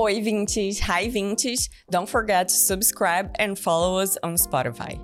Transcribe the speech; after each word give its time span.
Oi, 0.00 0.22
Vintage. 0.22 0.80
Hi, 0.80 1.10
Vintage. 1.10 1.68
Don't 1.90 2.08
forget 2.08 2.48
to 2.48 2.54
subscribe 2.54 3.36
and 3.38 3.58
follow 3.58 3.98
us 3.98 4.16
on 4.22 4.36
Spotify. 4.36 4.98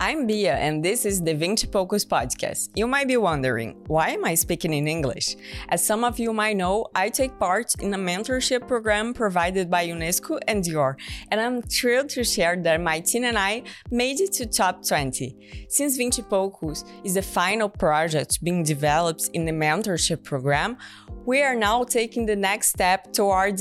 I'm 0.00 0.26
Bia, 0.26 0.56
and 0.56 0.84
this 0.84 1.06
is 1.06 1.22
the 1.22 1.34
Vinci 1.34 1.68
Poucos 1.68 2.04
podcast. 2.04 2.70
You 2.74 2.88
might 2.88 3.06
be 3.06 3.16
wondering, 3.16 3.76
why 3.86 4.08
am 4.08 4.24
I 4.24 4.34
speaking 4.34 4.74
in 4.74 4.88
English? 4.88 5.36
As 5.68 5.86
some 5.86 6.02
of 6.02 6.18
you 6.18 6.32
might 6.32 6.56
know, 6.56 6.88
I 6.96 7.10
take 7.10 7.38
part 7.38 7.76
in 7.78 7.94
a 7.94 7.96
mentorship 7.96 8.66
program 8.66 9.14
provided 9.14 9.70
by 9.70 9.86
UNESCO 9.86 10.40
and 10.48 10.64
Dior, 10.64 10.96
and 11.30 11.40
I'm 11.40 11.62
thrilled 11.62 12.08
to 12.08 12.24
share 12.24 12.56
that 12.56 12.80
my 12.80 12.98
team 12.98 13.22
and 13.22 13.38
I 13.38 13.62
made 13.92 14.18
it 14.18 14.32
to 14.32 14.46
top 14.46 14.84
20. 14.84 15.66
Since 15.68 15.96
Vinci 15.96 16.22
Poucos 16.22 16.84
is 17.04 17.14
the 17.14 17.22
final 17.22 17.68
project 17.68 18.42
being 18.42 18.64
developed 18.64 19.30
in 19.32 19.44
the 19.44 19.52
mentorship 19.52 20.24
program, 20.24 20.76
we 21.24 21.42
are 21.42 21.54
now 21.54 21.84
taking 21.84 22.26
the 22.26 22.34
next 22.34 22.70
step 22.70 23.12
towards 23.12 23.60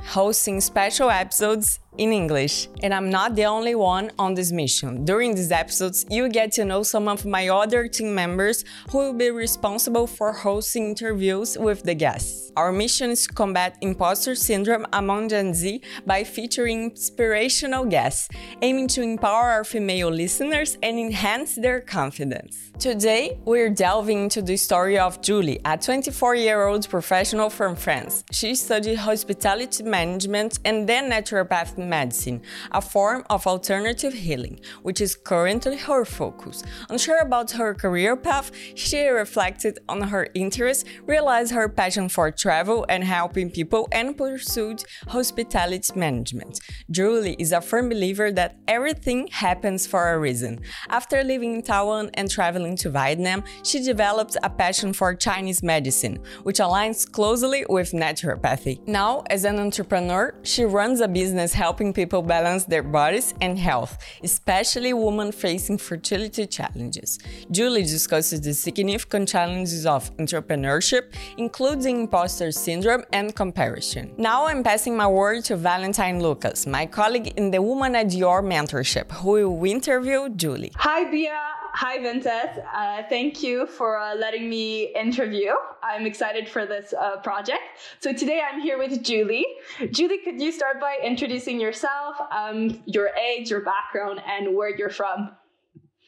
hosting 0.00 0.60
special 0.60 1.10
episodes 1.10 1.79
in 1.98 2.12
English. 2.12 2.68
And 2.82 2.94
I'm 2.94 3.10
not 3.10 3.34
the 3.34 3.44
only 3.44 3.74
one 3.74 4.10
on 4.18 4.34
this 4.34 4.52
mission. 4.52 5.04
During 5.04 5.34
these 5.34 5.52
episodes, 5.52 6.06
you 6.10 6.28
get 6.28 6.52
to 6.52 6.64
know 6.64 6.82
some 6.82 7.08
of 7.08 7.26
my 7.26 7.48
other 7.48 7.88
team 7.88 8.14
members 8.14 8.64
who 8.90 8.98
will 8.98 9.12
be 9.12 9.30
responsible 9.30 10.06
for 10.06 10.32
hosting 10.32 10.86
interviews 10.90 11.58
with 11.58 11.82
the 11.82 11.94
guests. 11.94 12.52
Our 12.56 12.72
mission 12.72 13.10
is 13.10 13.26
to 13.26 13.32
combat 13.32 13.76
imposter 13.80 14.34
syndrome 14.34 14.86
among 14.92 15.28
Gen 15.28 15.54
Z 15.54 15.82
by 16.06 16.24
featuring 16.24 16.90
inspirational 16.90 17.84
guests, 17.84 18.28
aiming 18.62 18.88
to 18.88 19.02
empower 19.02 19.50
our 19.50 19.64
female 19.64 20.10
listeners 20.10 20.76
and 20.82 20.98
enhance 20.98 21.54
their 21.54 21.80
confidence. 21.80 22.72
Today, 22.78 23.38
we're 23.44 23.70
delving 23.70 24.24
into 24.24 24.42
the 24.42 24.56
story 24.56 24.98
of 24.98 25.20
Julie, 25.20 25.60
a 25.64 25.76
24 25.76 26.34
year 26.34 26.66
old 26.66 26.88
professional 26.88 27.50
from 27.50 27.76
France. 27.76 28.24
She 28.32 28.54
studied 28.54 28.96
hospitality 28.96 29.82
management 29.82 30.58
and 30.64 30.88
then 30.88 31.10
naturopathy 31.10 31.79
medicine, 31.88 32.42
a 32.72 32.80
form 32.80 33.24
of 33.30 33.46
alternative 33.46 34.12
healing, 34.12 34.60
which 34.82 35.00
is 35.00 35.16
currently 35.16 35.76
her 35.76 36.04
focus. 36.04 36.62
Unsure 36.88 37.20
about 37.20 37.50
her 37.52 37.74
career 37.74 38.16
path, 38.16 38.50
she 38.74 39.06
reflected 39.06 39.78
on 39.88 40.02
her 40.02 40.28
interests, 40.34 40.84
realized 41.06 41.52
her 41.52 41.68
passion 41.68 42.08
for 42.08 42.30
travel 42.30 42.86
and 42.88 43.04
helping 43.04 43.50
people, 43.50 43.88
and 43.92 44.16
pursued 44.16 44.84
hospitality 45.08 45.92
management. 45.94 46.60
Julie 46.90 47.36
is 47.38 47.52
a 47.52 47.60
firm 47.60 47.88
believer 47.88 48.30
that 48.32 48.56
everything 48.68 49.28
happens 49.28 49.86
for 49.86 50.12
a 50.12 50.18
reason. 50.18 50.60
After 50.88 51.22
living 51.24 51.54
in 51.54 51.62
Taiwan 51.62 52.10
and 52.14 52.30
traveling 52.30 52.76
to 52.76 52.90
Vietnam, 52.90 53.44
she 53.62 53.82
developed 53.82 54.36
a 54.42 54.50
passion 54.50 54.92
for 54.92 55.14
Chinese 55.14 55.62
medicine, 55.62 56.18
which 56.42 56.58
aligns 56.58 57.10
closely 57.10 57.64
with 57.68 57.92
naturopathy. 57.92 58.86
Now, 58.86 59.22
as 59.30 59.44
an 59.44 59.58
entrepreneur, 59.58 60.34
she 60.42 60.64
runs 60.64 61.00
a 61.00 61.08
business 61.08 61.52
helping 61.52 61.69
helping 61.70 61.92
people 61.92 62.20
balance 62.20 62.64
their 62.64 62.82
bodies 62.82 63.32
and 63.40 63.56
health, 63.56 63.92
especially 64.24 64.92
women 64.92 65.30
facing 65.30 65.78
fertility 65.78 66.44
challenges. 66.44 67.10
Julie 67.48 67.84
discusses 67.96 68.40
the 68.40 68.52
significant 68.52 69.28
challenges 69.28 69.86
of 69.86 70.10
entrepreneurship, 70.16 71.04
including 71.36 72.00
imposter 72.00 72.50
syndrome 72.50 73.04
and 73.12 73.36
comparison. 73.36 74.12
Now 74.18 74.46
I'm 74.48 74.64
passing 74.64 74.96
my 74.96 75.06
word 75.06 75.44
to 75.44 75.54
Valentine 75.56 76.20
Lucas, 76.20 76.66
my 76.66 76.86
colleague 76.86 77.28
in 77.36 77.52
the 77.52 77.62
Women@Dior 77.62 78.42
mentorship, 78.54 79.08
who 79.20 79.32
will 79.48 79.70
interview 79.70 80.28
Julie. 80.30 80.72
Hi, 80.74 81.08
Bia. 81.08 81.38
Hi, 81.72 81.98
Vincent. 82.02 82.50
Uh, 82.74 83.04
thank 83.08 83.44
you 83.44 83.64
for 83.64 83.96
uh, 83.96 84.16
letting 84.16 84.50
me 84.50 84.92
interview. 84.94 85.52
I'm 85.84 86.04
excited 86.04 86.48
for 86.48 86.66
this 86.66 86.92
uh, 86.92 87.18
project. 87.18 87.62
So 88.00 88.12
today 88.12 88.42
I'm 88.42 88.60
here 88.60 88.76
with 88.76 89.04
Julie. 89.04 89.46
Julie, 89.92 90.18
could 90.18 90.40
you 90.40 90.50
start 90.50 90.80
by 90.80 90.98
introducing 91.02 91.60
yourself, 91.60 92.16
um, 92.32 92.82
your 92.86 93.10
age, 93.16 93.50
your 93.50 93.60
background, 93.60 94.20
and 94.26 94.56
where 94.56 94.76
you're 94.76 94.90
from. 94.90 95.30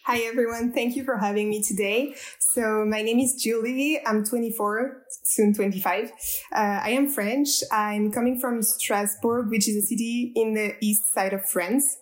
Hi 0.04 0.18
everyone, 0.22 0.72
thank 0.72 0.96
you 0.96 1.04
for 1.04 1.16
having 1.16 1.48
me 1.48 1.62
today. 1.62 2.16
So 2.40 2.84
my 2.84 3.02
name 3.02 3.20
is 3.20 3.40
Julie, 3.40 4.00
I'm 4.04 4.24
24, 4.24 5.04
soon 5.22 5.54
25. 5.54 6.10
Uh, 6.10 6.56
I 6.56 6.90
am 6.90 7.08
French. 7.08 7.48
I'm 7.70 8.10
coming 8.10 8.40
from 8.40 8.62
Strasbourg, 8.62 9.48
which 9.48 9.68
is 9.68 9.76
a 9.76 9.86
city 9.86 10.32
in 10.34 10.54
the 10.54 10.74
east 10.80 11.14
side 11.14 11.32
of 11.32 11.48
France. 11.48 11.98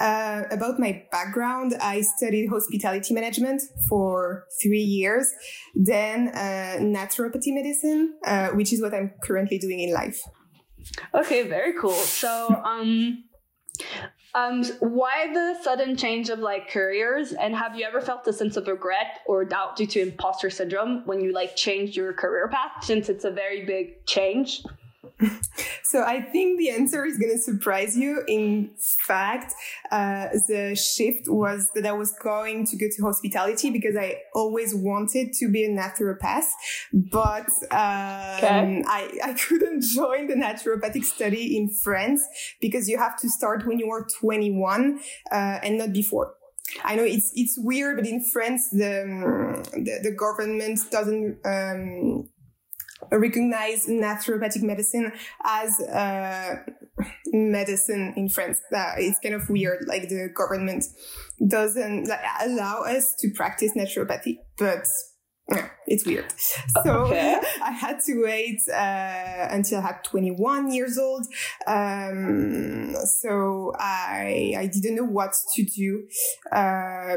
Uh, 0.00 0.42
about 0.50 0.78
my 0.78 1.04
background, 1.12 1.74
I 1.80 2.00
studied 2.00 2.48
hospitality 2.48 3.14
management 3.14 3.62
for 3.88 4.44
three 4.60 4.82
years, 4.82 5.32
then 5.74 6.28
uh, 6.28 6.78
naturopathy 6.80 7.54
medicine, 7.54 8.14
uh, 8.26 8.48
which 8.48 8.72
is 8.72 8.82
what 8.82 8.92
I'm 8.92 9.12
currently 9.22 9.58
doing 9.58 9.80
in 9.80 9.92
life. 9.92 10.20
Okay, 11.14 11.48
very 11.48 11.74
cool. 11.80 11.92
So, 11.92 12.60
um, 12.64 13.24
um, 14.34 14.64
why 14.80 15.32
the 15.32 15.56
sudden 15.62 15.96
change 15.96 16.28
of 16.28 16.40
like 16.40 16.68
careers? 16.68 17.32
And 17.32 17.54
have 17.54 17.76
you 17.76 17.86
ever 17.86 18.00
felt 18.00 18.26
a 18.26 18.32
sense 18.32 18.56
of 18.56 18.66
regret 18.66 19.20
or 19.26 19.44
doubt 19.44 19.76
due 19.76 19.86
to 19.86 20.00
imposter 20.00 20.50
syndrome 20.50 21.02
when 21.06 21.20
you 21.20 21.32
like 21.32 21.54
changed 21.54 21.96
your 21.96 22.12
career 22.12 22.48
path 22.48 22.82
since 22.82 23.08
it's 23.08 23.24
a 23.24 23.30
very 23.30 23.64
big 23.64 24.04
change? 24.06 24.62
so 25.82 26.02
I 26.02 26.20
think 26.20 26.58
the 26.58 26.70
answer 26.70 27.04
is 27.04 27.18
going 27.18 27.32
to 27.32 27.38
surprise 27.38 27.96
you. 27.96 28.22
In 28.26 28.70
fact, 28.78 29.54
uh, 29.90 30.28
the 30.48 30.74
shift 30.74 31.28
was 31.28 31.70
that 31.74 31.86
I 31.86 31.92
was 31.92 32.12
going 32.22 32.66
to 32.66 32.76
go 32.76 32.86
to 32.90 33.02
hospitality 33.02 33.70
because 33.70 33.96
I 33.96 34.16
always 34.34 34.74
wanted 34.74 35.32
to 35.34 35.50
be 35.50 35.64
a 35.64 35.68
naturopath, 35.68 36.48
but 36.92 37.48
um, 37.70 38.38
okay. 38.38 38.82
I, 38.86 39.10
I 39.22 39.34
couldn't 39.34 39.82
join 39.94 40.28
the 40.28 40.34
naturopathic 40.34 41.04
study 41.04 41.56
in 41.56 41.68
France 41.70 42.22
because 42.60 42.88
you 42.88 42.98
have 42.98 43.16
to 43.20 43.28
start 43.28 43.66
when 43.66 43.78
you 43.78 43.90
are 43.90 44.06
21 44.20 45.00
uh, 45.30 45.34
and 45.34 45.78
not 45.78 45.92
before. 45.92 46.34
I 46.82 46.96
know 46.96 47.04
it's 47.04 47.30
it's 47.34 47.58
weird, 47.58 47.96
but 47.98 48.06
in 48.06 48.24
France 48.24 48.70
the 48.70 49.62
the, 49.72 50.00
the 50.02 50.10
government 50.12 50.80
doesn't 50.90 51.38
um, 51.44 52.28
recognize 53.10 53.86
naturopathic 53.86 54.62
medicine 54.62 55.12
as 55.44 55.80
uh, 55.80 56.56
medicine 57.32 58.14
in 58.16 58.28
France. 58.28 58.60
Uh, 58.74 58.92
it's 58.98 59.18
kind 59.20 59.34
of 59.34 59.48
weird. 59.48 59.84
Like 59.86 60.08
the 60.08 60.28
government 60.34 60.84
doesn't 61.46 62.08
like, 62.08 62.20
allow 62.40 62.82
us 62.82 63.14
to 63.16 63.30
practice 63.30 63.72
naturopathy, 63.76 64.38
but 64.56 64.86
yeah, 65.50 65.68
it's 65.86 66.06
weird. 66.06 66.32
So 66.84 67.04
okay. 67.06 67.40
I 67.62 67.70
had 67.70 68.00
to 68.06 68.22
wait 68.22 68.60
uh, 68.68 69.48
until 69.50 69.80
I 69.80 69.82
had 69.82 70.04
21 70.04 70.72
years 70.72 70.96
old. 70.96 71.26
Um, 71.66 72.94
so 73.04 73.72
I 73.78 74.54
I 74.58 74.66
didn't 74.72 74.96
know 74.96 75.04
what 75.04 75.34
to 75.54 75.64
do. 75.64 76.06
Uh, 76.50 77.16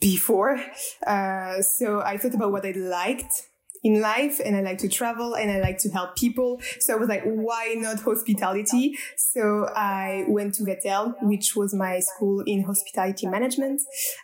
before, 0.00 0.58
uh, 1.06 1.62
so 1.62 2.00
I 2.00 2.16
thought 2.16 2.34
about 2.34 2.50
what 2.50 2.66
I 2.66 2.72
liked 2.72 3.34
in 3.82 4.00
life 4.00 4.40
and 4.44 4.56
I 4.56 4.60
like 4.60 4.78
to 4.78 4.88
travel 4.88 5.34
and 5.34 5.50
I 5.50 5.60
like 5.60 5.78
to 5.78 5.90
help 5.90 6.16
people. 6.16 6.60
So 6.80 6.94
I 6.94 6.96
was 6.96 7.08
like, 7.08 7.24
why 7.24 7.74
not 7.76 8.00
hospitality? 8.00 8.96
So 9.16 9.68
I 9.74 10.24
went 10.28 10.54
to 10.54 10.64
Vatel, 10.64 11.14
which 11.22 11.56
was 11.56 11.74
my 11.74 12.00
school 12.00 12.42
in 12.46 12.62
hospitality 12.62 13.26
management. 13.26 13.80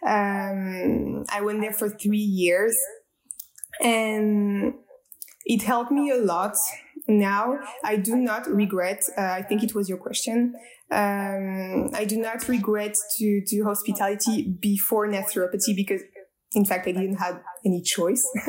Um, 0.07 1.25
I 1.31 1.41
went 1.43 1.61
there 1.61 1.73
for 1.73 1.89
three 1.89 2.19
years 2.19 2.77
and 3.83 4.75
it 5.45 5.63
helped 5.63 5.91
me 5.91 6.11
a 6.11 6.17
lot. 6.17 6.55
Now 7.09 7.59
I 7.85 7.97
do 7.97 8.17
not 8.17 8.47
regret. 8.47 9.03
Uh, 9.17 9.23
I 9.23 9.43
think 9.43 9.63
it 9.63 9.75
was 9.75 9.89
your 9.89 9.99
question. 9.99 10.55
Um, 10.91 11.91
I 11.95 12.05
do 12.07 12.17
not 12.17 12.49
regret 12.49 12.95
to 13.19 13.43
do 13.45 13.65
hospitality 13.65 14.43
before 14.43 15.07
naturopathy 15.09 15.75
because 15.77 16.03
in 16.55 16.65
fact, 16.65 16.87
I 16.87 16.93
didn't 16.93 17.17
have 17.17 17.43
any 17.65 17.83
choice. 17.83 18.23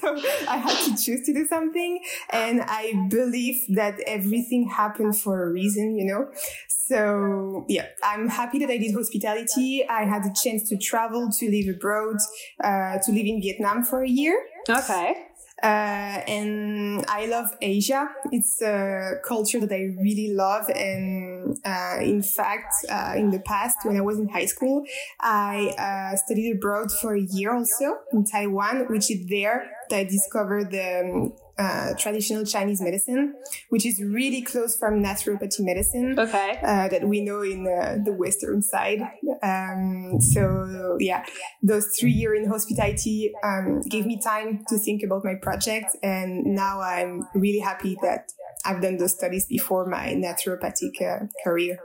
so 0.00 0.16
I 0.48 0.56
had 0.56 0.84
to 0.86 1.02
choose 1.02 1.26
to 1.26 1.34
do 1.34 1.46
something. 1.46 2.00
And 2.30 2.62
I 2.62 3.06
believe 3.10 3.56
that 3.76 4.00
everything 4.06 4.68
happened 4.68 5.18
for 5.20 5.46
a 5.46 5.52
reason, 5.52 5.98
you 5.98 6.06
know? 6.06 6.30
So 6.68 7.66
yeah, 7.68 7.86
I'm 8.02 8.28
happy 8.28 8.58
that 8.60 8.70
I 8.70 8.78
did 8.78 8.94
hospitality. 8.94 9.86
I 9.86 10.04
had 10.04 10.22
the 10.22 10.34
chance 10.42 10.68
to 10.70 10.78
travel, 10.78 11.28
to 11.38 11.50
live 11.50 11.76
abroad, 11.76 12.16
uh, 12.64 12.96
to 13.04 13.12
live 13.12 13.26
in 13.26 13.42
Vietnam 13.42 13.84
for 13.84 14.02
a 14.02 14.08
year. 14.08 14.42
Okay. 14.68 15.14
Uh, 15.62 16.22
and 16.28 17.04
I 17.08 17.26
love 17.26 17.56
Asia. 17.60 18.08
It's 18.30 18.62
a 18.62 19.14
culture 19.24 19.58
that 19.60 19.72
I 19.72 19.94
really 20.00 20.32
love. 20.32 20.68
And 20.68 21.58
uh, 21.64 21.98
in 22.00 22.22
fact, 22.22 22.72
uh, 22.88 23.14
in 23.16 23.30
the 23.30 23.40
past, 23.40 23.78
when 23.82 23.96
I 23.96 24.00
was 24.00 24.18
in 24.18 24.28
high 24.28 24.46
school, 24.46 24.84
I 25.20 25.74
uh, 25.78 26.16
studied 26.16 26.52
abroad 26.52 26.92
for 27.00 27.14
a 27.14 27.20
year 27.20 27.54
also 27.54 27.98
in 28.12 28.24
Taiwan, 28.24 28.86
which 28.88 29.10
is 29.10 29.26
there 29.26 29.70
that 29.90 29.98
I 29.98 30.04
discovered 30.04 30.70
the 30.70 31.00
um, 31.00 31.32
uh, 31.58 31.94
traditional 31.98 32.44
Chinese 32.44 32.80
medicine, 32.80 33.34
which 33.68 33.84
is 33.84 34.02
really 34.02 34.42
close 34.42 34.76
from 34.76 35.02
naturopathy 35.02 35.60
medicine. 35.60 36.18
Okay. 36.18 36.58
Uh, 36.62 36.88
that 36.88 37.06
we 37.06 37.20
know 37.20 37.42
in 37.42 37.66
uh, 37.66 37.98
the 38.04 38.12
Western 38.12 38.62
side. 38.62 39.00
Um, 39.42 40.20
so 40.20 40.96
yeah, 41.00 41.24
those 41.62 41.96
three 41.98 42.12
years 42.12 42.38
in 42.40 42.48
hospitality 42.48 43.32
um, 43.42 43.80
gave 43.82 44.06
me 44.06 44.20
time 44.20 44.64
to 44.68 44.78
think 44.78 45.02
about 45.02 45.24
my 45.24 45.34
project, 45.34 45.96
and 46.02 46.44
now 46.44 46.80
I'm 46.80 47.28
really 47.34 47.60
happy 47.60 47.96
that 48.02 48.32
I've 48.64 48.82
done 48.82 48.96
those 48.96 49.12
studies 49.12 49.46
before 49.46 49.86
my 49.86 50.14
naturopathic 50.14 51.00
uh, 51.02 51.26
career. 51.44 51.78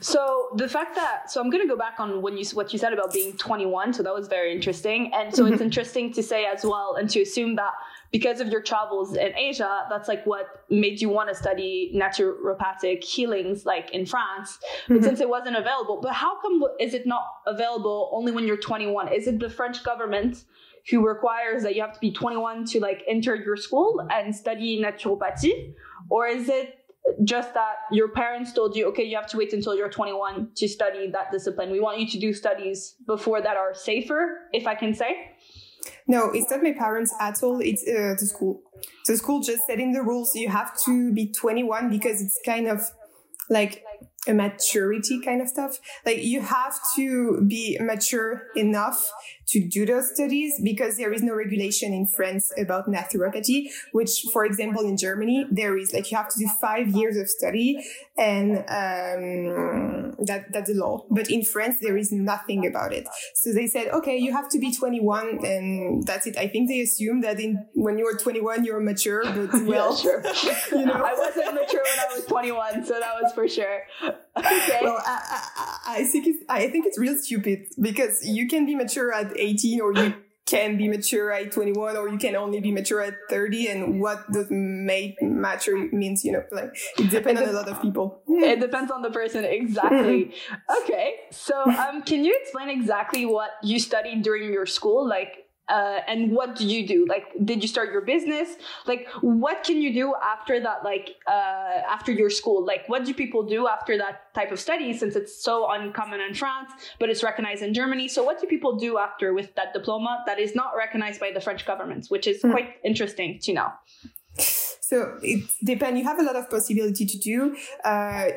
So 0.00 0.50
the 0.56 0.68
fact 0.68 0.94
that 0.96 1.30
so 1.30 1.40
I'm 1.40 1.48
going 1.48 1.62
to 1.62 1.68
go 1.68 1.78
back 1.78 1.98
on 1.98 2.20
when 2.20 2.36
you 2.36 2.44
what 2.52 2.72
you 2.72 2.78
said 2.78 2.92
about 2.92 3.12
being 3.12 3.36
21. 3.36 3.94
So 3.94 4.02
that 4.02 4.14
was 4.14 4.28
very 4.28 4.52
interesting, 4.52 5.12
and 5.14 5.34
so 5.34 5.46
it's 5.46 5.54
mm-hmm. 5.56 5.64
interesting 5.64 6.12
to 6.12 6.22
say 6.22 6.44
as 6.44 6.64
well 6.64 6.96
and 6.98 7.08
to 7.10 7.22
assume 7.22 7.56
that 7.56 7.72
because 8.12 8.40
of 8.40 8.48
your 8.48 8.60
travels 8.60 9.16
in 9.16 9.36
Asia, 9.36 9.86
that's 9.90 10.06
like 10.06 10.24
what 10.26 10.46
made 10.70 11.00
you 11.00 11.08
want 11.08 11.30
to 11.30 11.34
study 11.34 11.92
naturopathic 11.96 13.02
healings, 13.02 13.64
like 13.64 13.90
in 13.90 14.04
France. 14.06 14.58
But 14.86 14.94
mm-hmm. 14.94 15.04
since 15.04 15.20
it 15.20 15.28
wasn't 15.28 15.56
available, 15.56 16.00
but 16.00 16.12
how 16.12 16.40
come 16.40 16.62
is 16.78 16.94
it 16.94 17.06
not 17.06 17.24
available 17.46 18.10
only 18.12 18.30
when 18.30 18.46
you're 18.46 18.58
21? 18.58 19.12
Is 19.12 19.26
it 19.26 19.40
the 19.40 19.50
French 19.50 19.82
government? 19.82 20.44
who 20.90 21.06
requires 21.06 21.62
that 21.62 21.76
you 21.76 21.80
have 21.80 21.92
to 21.92 22.00
be 22.00 22.10
21 22.10 22.64
to 22.64 22.80
like 22.80 23.04
enter 23.08 23.36
your 23.36 23.56
school 23.56 24.04
and 24.10 24.34
study 24.34 24.82
naturopathy 24.82 25.72
or 26.10 26.26
is 26.26 26.48
it 26.48 26.82
just 27.24 27.54
that 27.54 27.74
your 27.90 28.08
parents 28.08 28.52
told 28.52 28.76
you, 28.76 28.86
okay, 28.88 29.02
you 29.02 29.16
have 29.16 29.26
to 29.28 29.36
wait 29.36 29.52
until 29.52 29.74
you're 29.76 29.88
21 29.88 30.50
to 30.56 30.68
study 30.68 31.10
that 31.10 31.30
discipline. 31.32 31.70
We 31.70 31.80
want 31.80 31.98
you 31.98 32.08
to 32.08 32.18
do 32.18 32.32
studies 32.32 32.94
before 33.06 33.40
that 33.42 33.56
are 33.56 33.74
safer, 33.74 34.48
if 34.52 34.66
I 34.66 34.74
can 34.74 34.94
say. 34.94 35.32
No, 36.06 36.30
it's 36.30 36.50
not 36.50 36.62
my 36.62 36.72
parents 36.72 37.14
at 37.20 37.42
all. 37.42 37.60
It's 37.60 37.82
uh, 37.82 38.14
the 38.18 38.26
school. 38.26 38.62
The 39.06 39.16
school 39.16 39.40
just 39.40 39.66
setting 39.66 39.92
the 39.92 40.02
rules. 40.02 40.34
You 40.34 40.48
have 40.48 40.76
to 40.84 41.12
be 41.12 41.32
21 41.32 41.90
because 41.90 42.20
it's 42.20 42.38
kind 42.44 42.68
of 42.68 42.80
like 43.48 43.84
maturity 44.28 45.20
kind 45.20 45.42
of 45.42 45.48
stuff. 45.48 45.78
Like 46.06 46.22
you 46.22 46.40
have 46.40 46.78
to 46.96 47.44
be 47.46 47.76
mature 47.80 48.44
enough 48.54 49.10
to 49.48 49.60
do 49.60 49.84
those 49.84 50.14
studies 50.14 50.60
because 50.62 50.96
there 50.96 51.12
is 51.12 51.22
no 51.22 51.34
regulation 51.34 51.92
in 51.92 52.06
France 52.06 52.52
about 52.56 52.86
naturopathy, 52.86 53.68
which, 53.92 54.24
for 54.32 54.44
example, 54.44 54.82
in 54.84 54.96
Germany, 54.96 55.46
there 55.50 55.76
is 55.76 55.92
like 55.92 56.10
you 56.10 56.16
have 56.16 56.28
to 56.28 56.38
do 56.38 56.48
five 56.60 56.88
years 56.88 57.16
of 57.16 57.28
study 57.28 57.84
and 58.16 58.58
um, 58.58 60.14
that 60.26 60.52
that's 60.52 60.70
the 60.70 60.74
law. 60.74 61.04
But 61.10 61.30
in 61.30 61.44
France, 61.44 61.76
there 61.80 61.96
is 61.96 62.12
nothing 62.12 62.66
about 62.66 62.92
it. 62.92 63.08
So 63.34 63.52
they 63.52 63.66
said, 63.66 63.88
okay, 63.88 64.16
you 64.16 64.32
have 64.32 64.48
to 64.50 64.58
be 64.58 64.72
21 64.72 65.44
and 65.44 66.06
that's 66.06 66.26
it. 66.26 66.38
I 66.38 66.48
think 66.48 66.68
they 66.68 66.80
assume 66.80 67.20
that 67.22 67.40
in 67.40 67.66
when 67.74 67.98
you're 67.98 68.16
21, 68.16 68.64
you're 68.64 68.80
mature, 68.80 69.22
but 69.24 69.52
well, 69.66 69.90
yeah, 69.90 70.32
sure. 70.32 70.50
you 70.80 70.86
know, 70.86 70.94
I 70.94 71.14
wasn't 71.14 71.54
mature 71.54 71.54
when 71.54 71.58
I 71.58 71.60
was 71.62 71.81
21, 72.50 72.84
so 72.84 73.00
that 73.00 73.14
was 73.20 73.32
for 73.32 73.48
sure. 73.48 73.82
Okay. 74.02 74.78
Well, 74.82 74.98
I, 75.04 75.48
I, 75.86 75.98
I 75.98 76.04
think 76.04 76.26
it's, 76.26 76.44
I 76.48 76.68
think 76.68 76.86
it's 76.86 76.98
real 76.98 77.16
stupid 77.16 77.66
because 77.80 78.24
you 78.26 78.48
can 78.48 78.66
be 78.66 78.74
mature 78.74 79.12
at 79.12 79.32
18 79.36 79.80
or 79.80 79.92
you 79.92 80.14
can 80.46 80.76
be 80.76 80.88
mature 80.88 81.30
at 81.32 81.52
21 81.52 81.96
or 81.96 82.08
you 82.08 82.18
can 82.18 82.34
only 82.34 82.60
be 82.60 82.72
mature 82.72 83.00
at 83.00 83.14
30 83.30 83.68
and 83.68 84.00
what 84.00 84.30
does 84.32 84.48
make 84.50 85.16
mature 85.22 85.88
means 85.92 86.24
you 86.24 86.32
know 86.32 86.42
like 86.50 86.74
it 86.98 87.10
depends 87.10 87.40
on 87.40 87.48
a 87.48 87.52
lot 87.52 87.68
of 87.68 87.80
people 87.80 88.20
it 88.26 88.60
depends 88.60 88.90
on 88.90 89.02
the 89.02 89.10
person 89.10 89.44
exactly 89.44 90.34
okay 90.82 91.14
so 91.30 91.62
um 91.64 92.02
can 92.02 92.24
you 92.24 92.36
explain 92.42 92.68
exactly 92.68 93.24
what 93.24 93.52
you 93.62 93.78
studied 93.78 94.22
during 94.22 94.52
your 94.52 94.66
school 94.66 95.08
like 95.08 95.41
uh, 95.72 96.00
and 96.06 96.30
what 96.30 96.54
do 96.56 96.66
you 96.66 96.86
do? 96.86 97.06
Like 97.08 97.26
did 97.44 97.62
you 97.62 97.68
start 97.68 97.92
your 97.92 98.02
business? 98.02 98.48
Like 98.86 99.08
what 99.22 99.64
can 99.64 99.80
you 99.80 99.92
do 100.02 100.14
after 100.22 100.60
that 100.60 100.84
like 100.84 101.16
uh, 101.26 101.94
after 101.96 102.12
your 102.12 102.30
school? 102.30 102.64
Like 102.72 102.82
what 102.88 103.04
do 103.06 103.14
people 103.14 103.42
do 103.42 103.66
after 103.66 103.96
that 103.96 104.34
type 104.34 104.52
of 104.52 104.60
study 104.60 104.92
since 104.92 105.16
it's 105.16 105.34
so 105.42 105.70
uncommon 105.70 106.20
in 106.20 106.34
france 106.34 106.70
but 106.98 107.08
it's 107.10 107.22
recognized 107.22 107.62
in 107.62 107.72
germany? 107.72 108.06
So 108.08 108.22
what 108.22 108.40
do 108.40 108.46
people 108.46 108.76
do 108.76 108.98
after 108.98 109.32
with 109.32 109.54
that 109.54 109.72
diploma 109.72 110.22
that 110.26 110.38
is 110.38 110.54
not 110.54 110.76
recognized 110.76 111.18
by 111.20 111.30
the 111.32 111.40
french 111.40 111.64
government 111.64 112.06
which 112.08 112.26
is 112.26 112.42
mm. 112.42 112.50
quite 112.50 112.76
interesting 112.84 113.38
to 113.44 113.52
know? 113.54 113.70
So 114.92 115.18
it 115.22 115.48
depends. 115.64 115.98
You 115.98 116.04
have 116.04 116.18
a 116.18 116.22
lot 116.22 116.36
of 116.36 116.50
possibility 116.50 117.06
to 117.06 117.18
do. 117.18 117.56
Uh, 117.82 118.28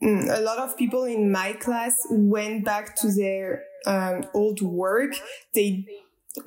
mm, 0.00 0.38
a 0.38 0.40
lot 0.42 0.58
of 0.58 0.76
people 0.76 1.04
in 1.04 1.32
my 1.32 1.54
class 1.54 1.96
went 2.08 2.64
back 2.64 2.94
to 3.02 3.12
their 3.12 3.64
um, 3.84 4.24
old 4.32 4.62
work. 4.62 5.14
They 5.54 5.84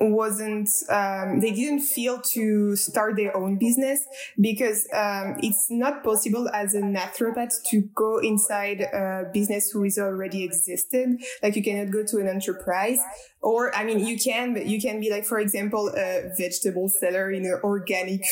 wasn't 0.00 0.68
um, 0.90 1.40
they 1.40 1.50
didn't 1.50 1.80
feel 1.80 2.20
to 2.20 2.76
start 2.76 3.16
their 3.16 3.34
own 3.34 3.56
business 3.56 4.06
because 4.38 4.86
um, 4.92 5.36
it's 5.42 5.70
not 5.70 6.04
possible 6.04 6.48
as 6.50 6.74
a 6.74 6.82
naturopath 6.82 7.54
to 7.70 7.82
go 7.94 8.18
inside 8.18 8.82
a 8.82 9.30
business 9.32 9.70
who 9.70 9.84
is 9.84 9.98
already 9.98 10.44
existed. 10.44 11.18
Like 11.42 11.56
you 11.56 11.62
cannot 11.62 11.90
go 11.90 12.04
to 12.04 12.18
an 12.18 12.28
enterprise 12.28 12.98
or 13.40 13.74
i 13.76 13.84
mean 13.84 14.04
you 14.04 14.18
can 14.18 14.52
but 14.52 14.66
you 14.66 14.80
can 14.80 15.00
be 15.00 15.10
like 15.10 15.24
for 15.24 15.38
example 15.38 15.88
a 15.96 16.30
vegetable 16.36 16.88
seller 16.88 17.30
in 17.30 17.44
an 17.44 17.60
organic 17.62 18.24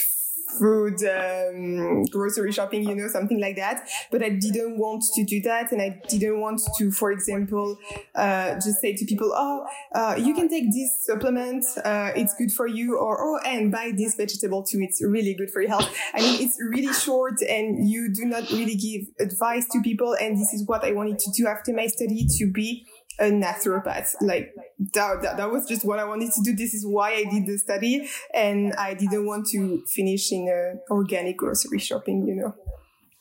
food, 0.58 1.02
um, 1.04 2.04
grocery 2.04 2.52
shopping, 2.52 2.88
you 2.88 2.94
know, 2.94 3.08
something 3.08 3.40
like 3.40 3.56
that. 3.56 3.88
But 4.10 4.22
I 4.22 4.30
didn't 4.30 4.78
want 4.78 5.04
to 5.14 5.24
do 5.24 5.40
that. 5.42 5.72
And 5.72 5.82
I 5.82 6.00
didn't 6.08 6.40
want 6.40 6.60
to, 6.78 6.90
for 6.90 7.12
example, 7.12 7.78
uh, 8.14 8.54
just 8.54 8.80
say 8.80 8.94
to 8.94 9.04
people, 9.04 9.32
oh, 9.34 9.66
uh, 9.94 10.14
you 10.18 10.34
can 10.34 10.48
take 10.48 10.72
this 10.72 11.04
supplement. 11.04 11.64
Uh, 11.84 12.12
it's 12.16 12.34
good 12.34 12.52
for 12.52 12.66
you. 12.66 12.98
Or, 12.98 13.16
oh, 13.20 13.40
and 13.44 13.70
buy 13.70 13.92
this 13.96 14.14
vegetable 14.14 14.62
too. 14.62 14.80
It's 14.80 15.02
really 15.02 15.34
good 15.34 15.50
for 15.50 15.60
your 15.60 15.70
health. 15.70 15.92
I 16.14 16.20
mean, 16.20 16.42
it's 16.42 16.58
really 16.60 16.92
short 16.92 17.40
and 17.42 17.88
you 17.88 18.12
do 18.12 18.24
not 18.24 18.50
really 18.50 18.76
give 18.76 19.02
advice 19.20 19.66
to 19.72 19.80
people. 19.82 20.16
And 20.20 20.38
this 20.38 20.52
is 20.52 20.66
what 20.66 20.84
I 20.84 20.92
wanted 20.92 21.18
to 21.20 21.30
do 21.32 21.46
after 21.46 21.72
my 21.72 21.86
study 21.86 22.26
to 22.38 22.50
be 22.50 22.86
a 23.18 23.24
naturopath. 23.24 24.14
Like 24.20 24.54
that, 24.78 25.22
that, 25.22 25.36
that, 25.38 25.50
was 25.50 25.66
just 25.66 25.84
what 25.84 25.98
I 25.98 26.04
wanted 26.04 26.32
to 26.32 26.42
do. 26.42 26.54
This 26.54 26.74
is 26.74 26.86
why 26.86 27.12
I 27.14 27.24
did 27.24 27.46
the 27.46 27.58
study. 27.58 28.08
And 28.34 28.74
I 28.74 28.94
didn't 28.94 29.26
want 29.26 29.46
to 29.48 29.82
finish 29.86 30.30
in 30.32 30.48
a 30.48 30.92
organic 30.92 31.38
grocery 31.38 31.78
shopping, 31.78 32.26
you 32.26 32.34
know. 32.34 32.54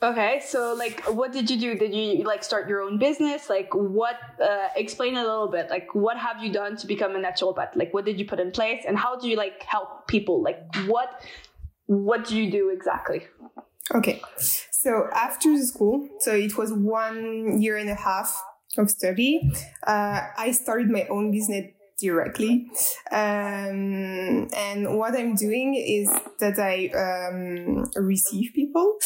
Okay, 0.04 0.42
so 0.46 0.76
like, 0.78 1.02
what 1.06 1.32
did 1.32 1.50
you 1.50 1.58
do? 1.58 1.76
Did 1.76 1.96
you 1.96 2.24
like 2.24 2.44
start 2.44 2.68
your 2.68 2.82
own 2.82 3.00
business? 3.00 3.50
Like, 3.50 3.74
what? 3.74 4.18
Uh, 4.40 4.68
explain 4.76 5.16
a 5.16 5.22
little 5.22 5.48
bit. 5.48 5.70
Like, 5.70 5.96
what 5.96 6.18
have 6.18 6.44
you 6.44 6.52
done 6.52 6.76
to 6.78 6.86
become 6.86 7.16
a 7.16 7.20
naturopath? 7.20 7.76
Like, 7.76 7.94
what 7.94 8.06
did 8.06 8.20
you 8.20 8.26
put 8.26 8.40
in 8.40 8.52
place, 8.52 8.84
and 8.86 8.98
how 8.98 9.18
do 9.18 9.28
you 9.30 9.38
like 9.38 9.64
help 9.64 10.08
people? 10.08 10.44
Like, 10.44 10.60
what? 10.86 11.22
What 11.88 12.26
do 12.26 12.38
you 12.38 12.52
do 12.52 12.70
exactly? 12.70 13.24
Okay, 13.94 14.22
so 14.38 15.08
after 15.14 15.56
the 15.58 15.66
school, 15.66 16.10
so 16.20 16.36
it 16.36 16.58
was 16.58 16.74
one 16.74 17.62
year 17.62 17.78
and 17.78 17.90
a 17.90 17.96
half 17.96 18.36
of 18.78 18.90
study, 18.90 19.52
uh, 19.86 20.22
I 20.38 20.52
started 20.52 20.90
my 20.90 21.06
own 21.10 21.32
business 21.32 21.72
directly. 22.00 22.70
Um, 23.12 24.48
and 24.56 24.98
what 24.98 25.16
I'm 25.16 25.36
doing 25.36 25.76
is 25.76 26.10
that 26.40 26.60
I 26.60 26.90
um, 26.90 27.86
receive 27.96 28.52
people. 28.54 28.98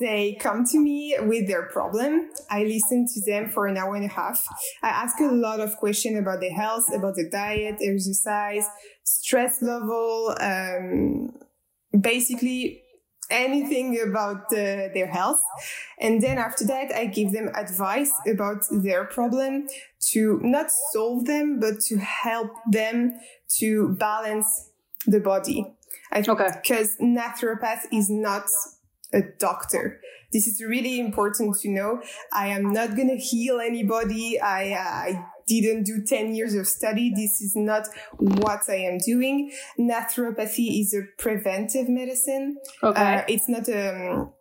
They 0.00 0.36
come 0.40 0.64
to 0.66 0.80
me 0.80 1.16
with 1.20 1.46
their 1.46 1.68
problem. 1.68 2.30
I 2.50 2.64
listen 2.64 3.06
to 3.14 3.30
them 3.30 3.50
for 3.50 3.66
an 3.66 3.76
hour 3.76 3.94
and 3.94 4.04
a 4.04 4.08
half. 4.08 4.44
I 4.82 4.88
ask 4.88 5.18
a 5.20 5.26
lot 5.26 5.60
of 5.60 5.76
questions 5.76 6.18
about 6.18 6.40
their 6.40 6.54
health, 6.54 6.86
about 6.92 7.14
the 7.14 7.28
diet, 7.30 7.76
exercise, 7.80 8.66
stress 9.04 9.62
level, 9.62 10.34
um, 10.40 11.30
basically 12.00 12.83
anything 13.30 14.00
about 14.00 14.44
uh, 14.52 14.88
their 14.94 15.06
health. 15.06 15.42
And 15.98 16.22
then 16.22 16.38
after 16.38 16.64
that, 16.66 16.94
I 16.94 17.06
give 17.06 17.32
them 17.32 17.50
advice 17.54 18.12
about 18.26 18.64
their 18.70 19.04
problem 19.04 19.68
to 20.12 20.40
not 20.42 20.66
solve 20.92 21.24
them, 21.26 21.60
but 21.60 21.80
to 21.88 21.96
help 21.98 22.50
them 22.70 23.14
to 23.58 23.90
balance 23.98 24.70
the 25.06 25.20
body. 25.20 25.74
okay. 26.28 26.48
Because 26.62 26.96
naturopath 26.96 27.82
is 27.92 28.10
not 28.10 28.44
a 29.12 29.22
doctor. 29.38 30.00
This 30.32 30.46
is 30.46 30.60
really 30.60 30.98
important 30.98 31.56
to 31.60 31.68
know. 31.68 32.02
I 32.32 32.48
am 32.48 32.72
not 32.72 32.96
going 32.96 33.08
to 33.08 33.16
heal 33.16 33.60
anybody. 33.60 34.40
I, 34.40 34.74
I 34.74 35.24
didn't 35.46 35.84
do 35.84 36.02
10 36.04 36.34
years 36.34 36.54
of 36.54 36.66
study. 36.66 37.10
This 37.14 37.40
is 37.40 37.54
not 37.56 37.86
what 38.18 38.62
I 38.68 38.76
am 38.76 38.98
doing. 38.98 39.52
Naturopathy 39.78 40.80
is 40.80 40.94
a 40.94 41.02
preventive 41.18 41.88
medicine. 41.88 42.56
Okay. 42.82 43.14
Uh, 43.16 43.22
it's 43.28 43.48
not 43.48 43.68
a, 43.68 44.12
um, 44.12 44.32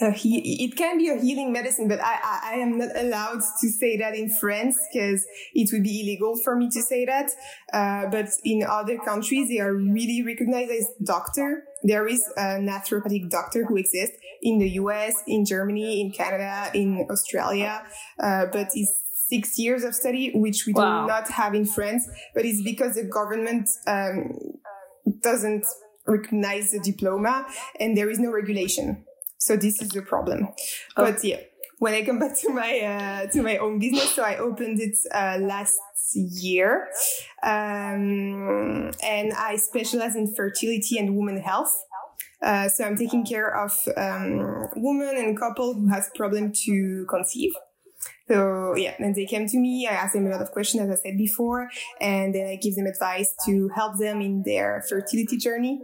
a 0.00 0.10
he- 0.10 0.64
it 0.64 0.76
can 0.76 0.98
be 0.98 1.08
a 1.08 1.18
healing 1.20 1.52
medicine, 1.52 1.88
but 1.88 2.00
I, 2.00 2.14
I, 2.22 2.40
I 2.44 2.54
am 2.56 2.78
not 2.78 2.90
allowed 2.96 3.40
to 3.60 3.68
say 3.68 3.96
that 3.98 4.14
in 4.14 4.28
France 4.30 4.76
because 4.92 5.24
it 5.54 5.70
would 5.72 5.82
be 5.82 6.00
illegal 6.02 6.36
for 6.42 6.56
me 6.56 6.68
to 6.70 6.82
say 6.82 7.04
that. 7.04 7.30
Uh, 7.72 8.08
but 8.10 8.28
in 8.44 8.64
other 8.68 8.98
countries, 8.98 9.48
they 9.48 9.58
are 9.60 9.74
really 9.74 10.22
recognized 10.24 10.70
as 10.70 10.90
doctor. 11.04 11.64
There 11.82 12.06
is 12.06 12.22
a 12.36 12.58
naturopathic 12.58 13.30
doctor 13.30 13.64
who 13.64 13.76
exists 13.76 14.16
in 14.42 14.58
the 14.58 14.70
US, 14.70 15.14
in 15.26 15.44
Germany, 15.44 16.00
in 16.00 16.10
Canada, 16.10 16.70
in 16.74 17.06
Australia, 17.10 17.84
uh, 18.18 18.46
but 18.52 18.68
it's 18.74 18.98
six 19.32 19.58
years 19.58 19.82
of 19.84 19.94
study, 19.94 20.24
which 20.34 20.66
we 20.66 20.72
wow. 20.72 21.02
do 21.02 21.08
not 21.08 21.26
have 21.30 21.54
in 21.54 21.64
France, 21.64 22.02
but 22.34 22.44
it's 22.44 22.62
because 22.62 22.92
the 23.00 23.04
government 23.04 23.66
um, 23.86 24.38
doesn't 25.28 25.64
recognize 26.06 26.72
the 26.72 26.80
diploma 26.80 27.46
and 27.80 27.96
there 27.96 28.10
is 28.10 28.18
no 28.18 28.30
regulation. 28.30 29.04
So 29.38 29.56
this 29.56 29.80
is 29.82 29.88
the 29.90 30.02
problem. 30.02 30.48
Oh. 30.96 31.04
But 31.04 31.24
yeah, 31.24 31.40
when 31.78 31.94
I 31.94 32.04
come 32.04 32.18
back 32.18 32.38
to 32.42 32.48
my 32.50 32.72
uh, 32.78 33.26
to 33.32 33.42
my 33.42 33.56
own 33.56 33.78
business, 33.78 34.10
so 34.16 34.22
I 34.22 34.36
opened 34.36 34.78
it 34.80 34.96
uh, 35.12 35.38
last 35.40 35.78
year, 36.14 36.88
um, 37.42 38.92
and 39.02 39.32
I 39.50 39.56
specialize 39.56 40.14
in 40.14 40.32
fertility 40.34 40.98
and 40.98 41.16
women 41.16 41.38
health. 41.40 41.74
Uh, 42.40 42.68
so 42.68 42.84
I'm 42.84 42.96
taking 42.96 43.24
care 43.24 43.50
of 43.64 43.72
um, 43.96 44.68
women 44.76 45.16
and 45.16 45.38
couple 45.38 45.74
who 45.74 45.88
has 45.88 46.10
problem 46.14 46.52
to 46.66 47.06
conceive. 47.08 47.52
So 48.32 48.74
yeah, 48.76 48.94
and 48.98 49.14
they 49.14 49.26
came 49.26 49.46
to 49.46 49.58
me. 49.58 49.86
I 49.86 49.92
asked 49.92 50.14
them 50.14 50.26
a 50.26 50.30
lot 50.30 50.40
of 50.40 50.50
questions, 50.52 50.82
as 50.82 50.98
I 50.98 51.02
said 51.02 51.18
before, 51.18 51.68
and 52.00 52.34
then 52.34 52.46
I 52.46 52.56
give 52.56 52.76
them 52.76 52.86
advice 52.86 53.34
to 53.46 53.68
help 53.68 53.98
them 53.98 54.22
in 54.22 54.42
their 54.44 54.82
fertility 54.88 55.36
journey. 55.36 55.82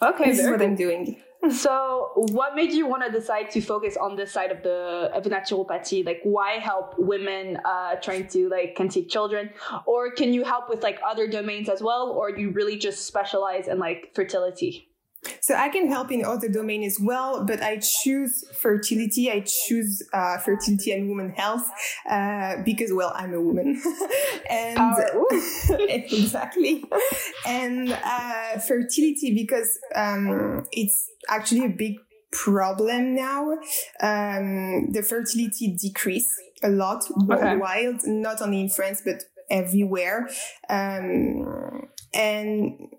Okay, 0.00 0.30
this 0.30 0.38
is 0.40 0.50
what 0.50 0.62
I'm 0.62 0.76
doing. 0.76 1.22
so, 1.50 2.12
what 2.14 2.54
made 2.54 2.72
you 2.72 2.86
want 2.86 3.04
to 3.04 3.10
decide 3.10 3.50
to 3.50 3.60
focus 3.60 3.98
on 3.98 4.16
this 4.16 4.32
side 4.32 4.50
of 4.50 4.62
the 4.62 5.10
of 5.12 5.24
naturopathy? 5.24 6.06
Like, 6.06 6.20
why 6.22 6.52
help 6.52 6.94
women 6.98 7.58
uh, 7.64 7.96
trying 7.96 8.28
to 8.28 8.48
like 8.48 8.74
conceive 8.74 9.08
children, 9.08 9.50
or 9.86 10.10
can 10.10 10.32
you 10.32 10.44
help 10.44 10.70
with 10.70 10.82
like 10.82 11.00
other 11.06 11.28
domains 11.28 11.68
as 11.68 11.82
well, 11.82 12.08
or 12.10 12.32
do 12.32 12.40
you 12.40 12.50
really 12.50 12.78
just 12.78 13.04
specialize 13.06 13.68
in 13.68 13.78
like 13.78 14.12
fertility? 14.14 14.88
So 15.40 15.54
I 15.54 15.68
can 15.68 15.88
help 15.88 16.10
in 16.10 16.24
other 16.24 16.48
domain 16.48 16.82
as 16.82 16.98
well, 17.00 17.44
but 17.44 17.62
I 17.62 17.78
choose 17.78 18.44
fertility. 18.60 19.30
I 19.30 19.44
choose 19.46 20.02
uh, 20.12 20.38
fertility 20.38 20.92
and 20.92 21.08
women 21.08 21.30
health 21.30 21.68
uh, 22.08 22.56
because, 22.64 22.92
well, 22.92 23.12
I'm 23.14 23.32
a 23.32 23.40
woman, 23.40 23.80
and 24.50 24.78
exactly, 25.70 26.84
and 27.46 27.92
uh, 27.92 28.58
fertility 28.58 29.34
because 29.34 29.78
um, 29.94 30.66
it's 30.72 31.08
actually 31.28 31.66
a 31.66 31.70
big 31.70 31.98
problem 32.32 33.14
now. 33.14 33.52
Um, 34.00 34.90
the 34.90 35.04
fertility 35.06 35.76
decrease 35.80 36.28
a 36.62 36.68
lot 36.68 37.04
worldwide, 37.16 38.00
okay. 38.00 38.10
not 38.10 38.42
only 38.42 38.60
in 38.60 38.68
France 38.68 39.02
but 39.04 39.24
everywhere, 39.50 40.28
um, 40.68 41.88
and 42.14 42.91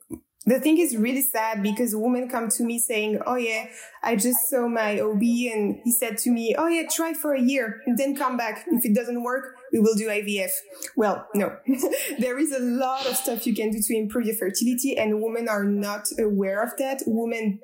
the 0.46 0.60
thing 0.60 0.78
is 0.78 0.98
really 0.98 1.22
sad 1.22 1.64
because 1.64 1.96
women 1.96 2.28
come 2.28 2.50
to 2.50 2.64
me 2.64 2.78
saying, 2.78 3.20
Oh 3.26 3.36
yeah, 3.36 3.68
I 4.04 4.16
just 4.16 4.50
saw 4.50 4.68
my 4.68 5.00
OB 5.00 5.22
and 5.22 5.80
he 5.84 5.92
said 5.92 6.18
to 6.20 6.32
me, 6.32 6.54
Oh 6.58 6.68
yeah, 6.68 6.84
try 6.90 7.14
for 7.14 7.34
a 7.34 7.42
year 7.42 7.82
and 7.86 7.98
then 7.98 8.16
come 8.16 8.36
back. 8.36 8.66
If 8.68 8.84
it 8.84 8.94
doesn't 8.94 9.24
work, 9.24 9.56
we 9.72 9.80
will 9.80 9.96
do 9.96 10.10
IVF. 10.10 10.52
Well, 10.98 11.28
no, 11.34 11.58
there 12.20 12.38
is 12.38 12.52
a 12.52 12.60
lot 12.60 13.06
of 13.06 13.16
stuff 13.16 13.48
you 13.48 13.56
can 13.56 13.72
do 13.72 13.82
to 13.82 13.96
improve 13.96 14.26
your 14.26 14.36
fertility 14.36 14.98
and 14.98 15.22
women 15.22 15.48
are 15.48 15.64
not 15.64 16.08
aware 16.20 16.62
of 16.62 16.76
that. 16.78 17.04
Women 17.08 17.60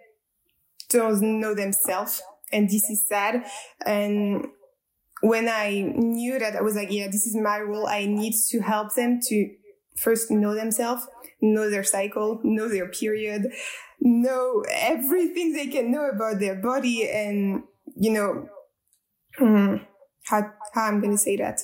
don't 0.89 1.21
know 1.21 1.53
themselves 1.53 2.21
and 2.53 2.69
this 2.69 2.89
is 2.89 3.05
sad. 3.09 3.43
And 3.86 4.48
when 5.21 5.50
I 5.50 5.91
knew 5.95 6.39
that 6.39 6.55
I 6.55 6.62
was 6.62 6.75
like, 6.75 6.91
yeah, 6.91 7.07
this 7.07 7.27
is 7.27 7.36
my 7.36 7.59
role. 7.59 7.88
I 7.88 8.05
need 8.05 8.36
to 8.51 8.62
help 8.62 8.95
them 8.95 9.19
to 9.27 9.50
first 9.98 10.31
know 10.31 10.55
themselves 10.55 11.05
know 11.41 11.69
their 11.69 11.84
cycle, 11.84 12.39
know 12.43 12.67
their 12.67 12.88
period, 12.88 13.51
know 14.00 14.63
everything 14.69 15.53
they 15.53 15.67
can 15.67 15.91
know 15.91 16.10
about 16.10 16.39
their 16.39 16.55
body 16.55 17.10
and, 17.10 17.63
you 17.96 18.12
know, 18.12 18.50
hmm, 19.38 19.77
how, 20.25 20.51
how 20.74 20.84
I'm 20.84 21.00
going 21.00 21.12
to 21.12 21.17
say 21.17 21.38
that. 21.38 21.60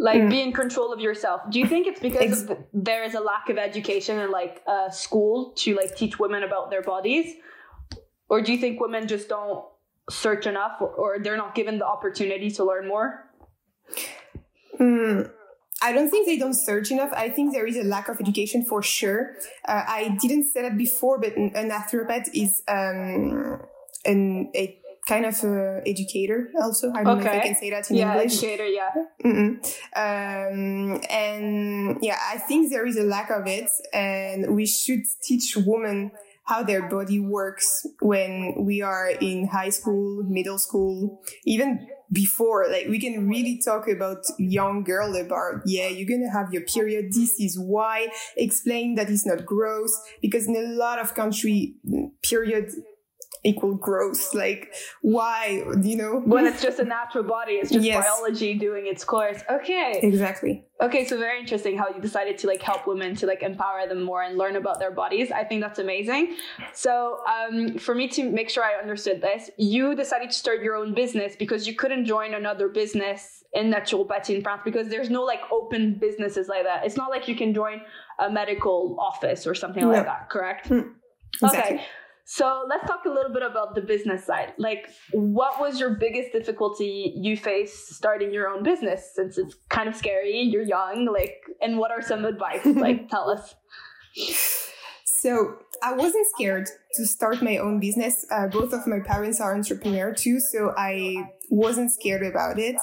Like 0.00 0.20
mm. 0.20 0.30
be 0.30 0.40
in 0.42 0.52
control 0.52 0.92
of 0.92 1.00
yourself. 1.00 1.40
Do 1.50 1.58
you 1.58 1.66
think 1.66 1.88
it's 1.88 1.98
because 1.98 2.48
Ex- 2.48 2.60
there 2.72 3.02
is 3.02 3.14
a 3.14 3.20
lack 3.20 3.48
of 3.48 3.58
education 3.58 4.18
in 4.20 4.30
like 4.30 4.62
uh, 4.66 4.90
school 4.90 5.52
to 5.58 5.74
like 5.74 5.96
teach 5.96 6.20
women 6.20 6.44
about 6.44 6.70
their 6.70 6.82
bodies? 6.82 7.34
Or 8.28 8.40
do 8.40 8.52
you 8.52 8.58
think 8.58 8.80
women 8.80 9.08
just 9.08 9.28
don't 9.28 9.64
search 10.10 10.46
enough 10.46 10.80
or, 10.80 10.88
or 10.88 11.18
they're 11.18 11.36
not 11.36 11.54
given 11.54 11.78
the 11.78 11.86
opportunity 11.86 12.50
to 12.52 12.64
learn 12.64 12.86
more? 12.86 13.28
Mm, 14.80 15.30
I 15.80 15.92
don't 15.92 16.10
think 16.10 16.26
they 16.26 16.38
don't 16.38 16.54
search 16.54 16.90
enough. 16.90 17.12
I 17.12 17.28
think 17.28 17.52
there 17.52 17.66
is 17.66 17.76
a 17.76 17.84
lack 17.84 18.08
of 18.08 18.20
education 18.20 18.64
for 18.64 18.82
sure. 18.82 19.36
Uh, 19.66 19.84
I 19.86 20.16
didn't 20.20 20.50
say 20.52 20.62
that 20.62 20.76
before, 20.76 21.18
but 21.18 21.36
an 21.36 21.52
naturopath 21.52 22.28
is 22.34 22.62
um, 22.68 23.60
an, 24.04 24.50
a 24.54 24.78
kind 25.08 25.24
of 25.24 25.42
a 25.44 25.82
educator 25.86 26.50
also. 26.60 26.92
I 26.92 27.02
don't 27.02 27.18
okay. 27.18 27.24
know 27.24 27.32
if 27.32 27.40
I 27.40 27.46
can 27.46 27.54
say 27.54 27.70
that 27.70 27.90
in 27.90 27.96
yeah, 27.96 28.12
English. 28.12 28.42
educator, 28.42 28.66
yeah. 28.66 28.90
Um, 29.96 31.00
and 31.08 31.98
yeah, 32.02 32.18
I 32.30 32.38
think 32.38 32.70
there 32.70 32.86
is 32.86 32.96
a 32.96 33.04
lack 33.04 33.30
of 33.30 33.46
it, 33.46 33.70
and 33.92 34.54
we 34.54 34.66
should 34.66 35.02
teach 35.22 35.56
women 35.56 36.10
how 36.48 36.62
their 36.62 36.88
body 36.88 37.20
works 37.20 37.86
when 38.00 38.54
we 38.58 38.80
are 38.80 39.10
in 39.20 39.46
high 39.46 39.68
school, 39.68 40.24
middle 40.24 40.58
school, 40.58 41.20
even 41.44 41.86
before. 42.10 42.66
Like 42.70 42.86
we 42.88 42.98
can 42.98 43.28
really 43.28 43.60
talk 43.62 43.86
about 43.86 44.24
young 44.38 44.82
girl 44.82 45.14
about 45.14 45.62
yeah 45.66 45.88
you're 45.88 46.08
gonna 46.08 46.32
have 46.32 46.52
your 46.52 46.62
period. 46.62 47.12
This 47.12 47.38
is 47.38 47.58
why. 47.58 48.08
Explain 48.36 48.94
that 48.94 49.10
it's 49.10 49.26
not 49.26 49.44
gross 49.44 49.92
because 50.22 50.46
in 50.46 50.56
a 50.56 50.74
lot 50.74 50.98
of 50.98 51.14
country 51.14 51.74
mm, 51.86 52.10
period 52.22 52.72
equal 53.44 53.74
growth 53.74 54.34
like 54.34 54.74
why 55.02 55.62
you 55.82 55.96
know 55.96 56.20
when 56.24 56.46
it's 56.46 56.62
just 56.62 56.78
a 56.78 56.84
natural 56.84 57.24
body 57.24 57.52
it's 57.52 57.70
just 57.70 57.84
yes. 57.84 58.04
biology 58.04 58.54
doing 58.54 58.86
its 58.86 59.04
course 59.04 59.42
okay 59.50 60.00
exactly 60.02 60.64
okay 60.82 61.04
so 61.04 61.16
very 61.16 61.38
interesting 61.38 61.76
how 61.76 61.88
you 61.88 62.00
decided 62.00 62.36
to 62.36 62.46
like 62.46 62.60
help 62.62 62.86
women 62.86 63.14
to 63.14 63.26
like 63.26 63.42
empower 63.42 63.86
them 63.86 64.02
more 64.02 64.22
and 64.22 64.36
learn 64.36 64.56
about 64.56 64.78
their 64.78 64.90
bodies 64.90 65.30
i 65.30 65.44
think 65.44 65.60
that's 65.60 65.78
amazing 65.78 66.36
so 66.72 67.18
um, 67.28 67.78
for 67.78 67.94
me 67.94 68.08
to 68.08 68.28
make 68.30 68.50
sure 68.50 68.64
i 68.64 68.74
understood 68.74 69.20
this 69.20 69.50
you 69.56 69.94
decided 69.94 70.30
to 70.30 70.36
start 70.36 70.62
your 70.62 70.74
own 70.74 70.94
business 70.94 71.36
because 71.36 71.66
you 71.66 71.74
couldn't 71.74 72.04
join 72.04 72.34
another 72.34 72.68
business 72.68 73.44
in 73.54 73.70
naturopathy 73.70 74.34
in 74.36 74.42
france 74.42 74.62
because 74.64 74.88
there's 74.88 75.10
no 75.10 75.22
like 75.22 75.40
open 75.52 75.94
businesses 75.94 76.48
like 76.48 76.64
that 76.64 76.84
it's 76.84 76.96
not 76.96 77.10
like 77.10 77.28
you 77.28 77.36
can 77.36 77.54
join 77.54 77.80
a 78.18 78.30
medical 78.30 78.96
office 78.98 79.46
or 79.46 79.54
something 79.54 79.84
no. 79.84 79.92
like 79.92 80.04
that 80.04 80.28
correct 80.28 80.68
mm. 80.68 80.92
Exactly. 81.42 81.76
Okay. 81.76 81.84
So 82.30 82.66
let's 82.68 82.86
talk 82.86 83.06
a 83.06 83.08
little 83.08 83.32
bit 83.32 83.42
about 83.42 83.74
the 83.74 83.80
business 83.80 84.26
side. 84.26 84.52
Like, 84.58 84.90
what 85.12 85.58
was 85.58 85.80
your 85.80 85.94
biggest 85.94 86.30
difficulty 86.30 87.14
you 87.16 87.38
faced 87.38 87.94
starting 87.94 88.34
your 88.34 88.48
own 88.48 88.62
business? 88.62 89.12
Since 89.14 89.38
it's 89.38 89.56
kind 89.70 89.88
of 89.88 89.96
scary, 89.96 90.40
you're 90.40 90.62
young. 90.62 91.08
Like, 91.10 91.36
and 91.62 91.78
what 91.78 91.90
are 91.90 92.02
some 92.02 92.26
advice? 92.26 92.60
like, 92.66 93.08
tell 93.08 93.30
us. 93.30 93.54
So 95.06 95.56
I 95.82 95.94
wasn't 95.94 96.26
scared 96.36 96.68
to 96.96 97.06
start 97.06 97.42
my 97.42 97.56
own 97.56 97.80
business. 97.80 98.26
Uh, 98.30 98.48
both 98.48 98.74
of 98.74 98.86
my 98.86 99.00
parents 99.00 99.40
are 99.40 99.54
entrepreneur 99.54 100.12
too, 100.12 100.38
so 100.38 100.74
I 100.76 101.30
wasn't 101.48 101.92
scared 101.92 102.26
about 102.26 102.58
it. 102.58 102.76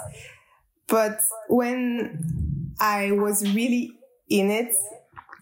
But 0.87 1.19
when 1.49 2.73
I 2.79 3.11
was 3.11 3.43
really 3.53 3.91
in 4.27 4.49
it, 4.49 4.73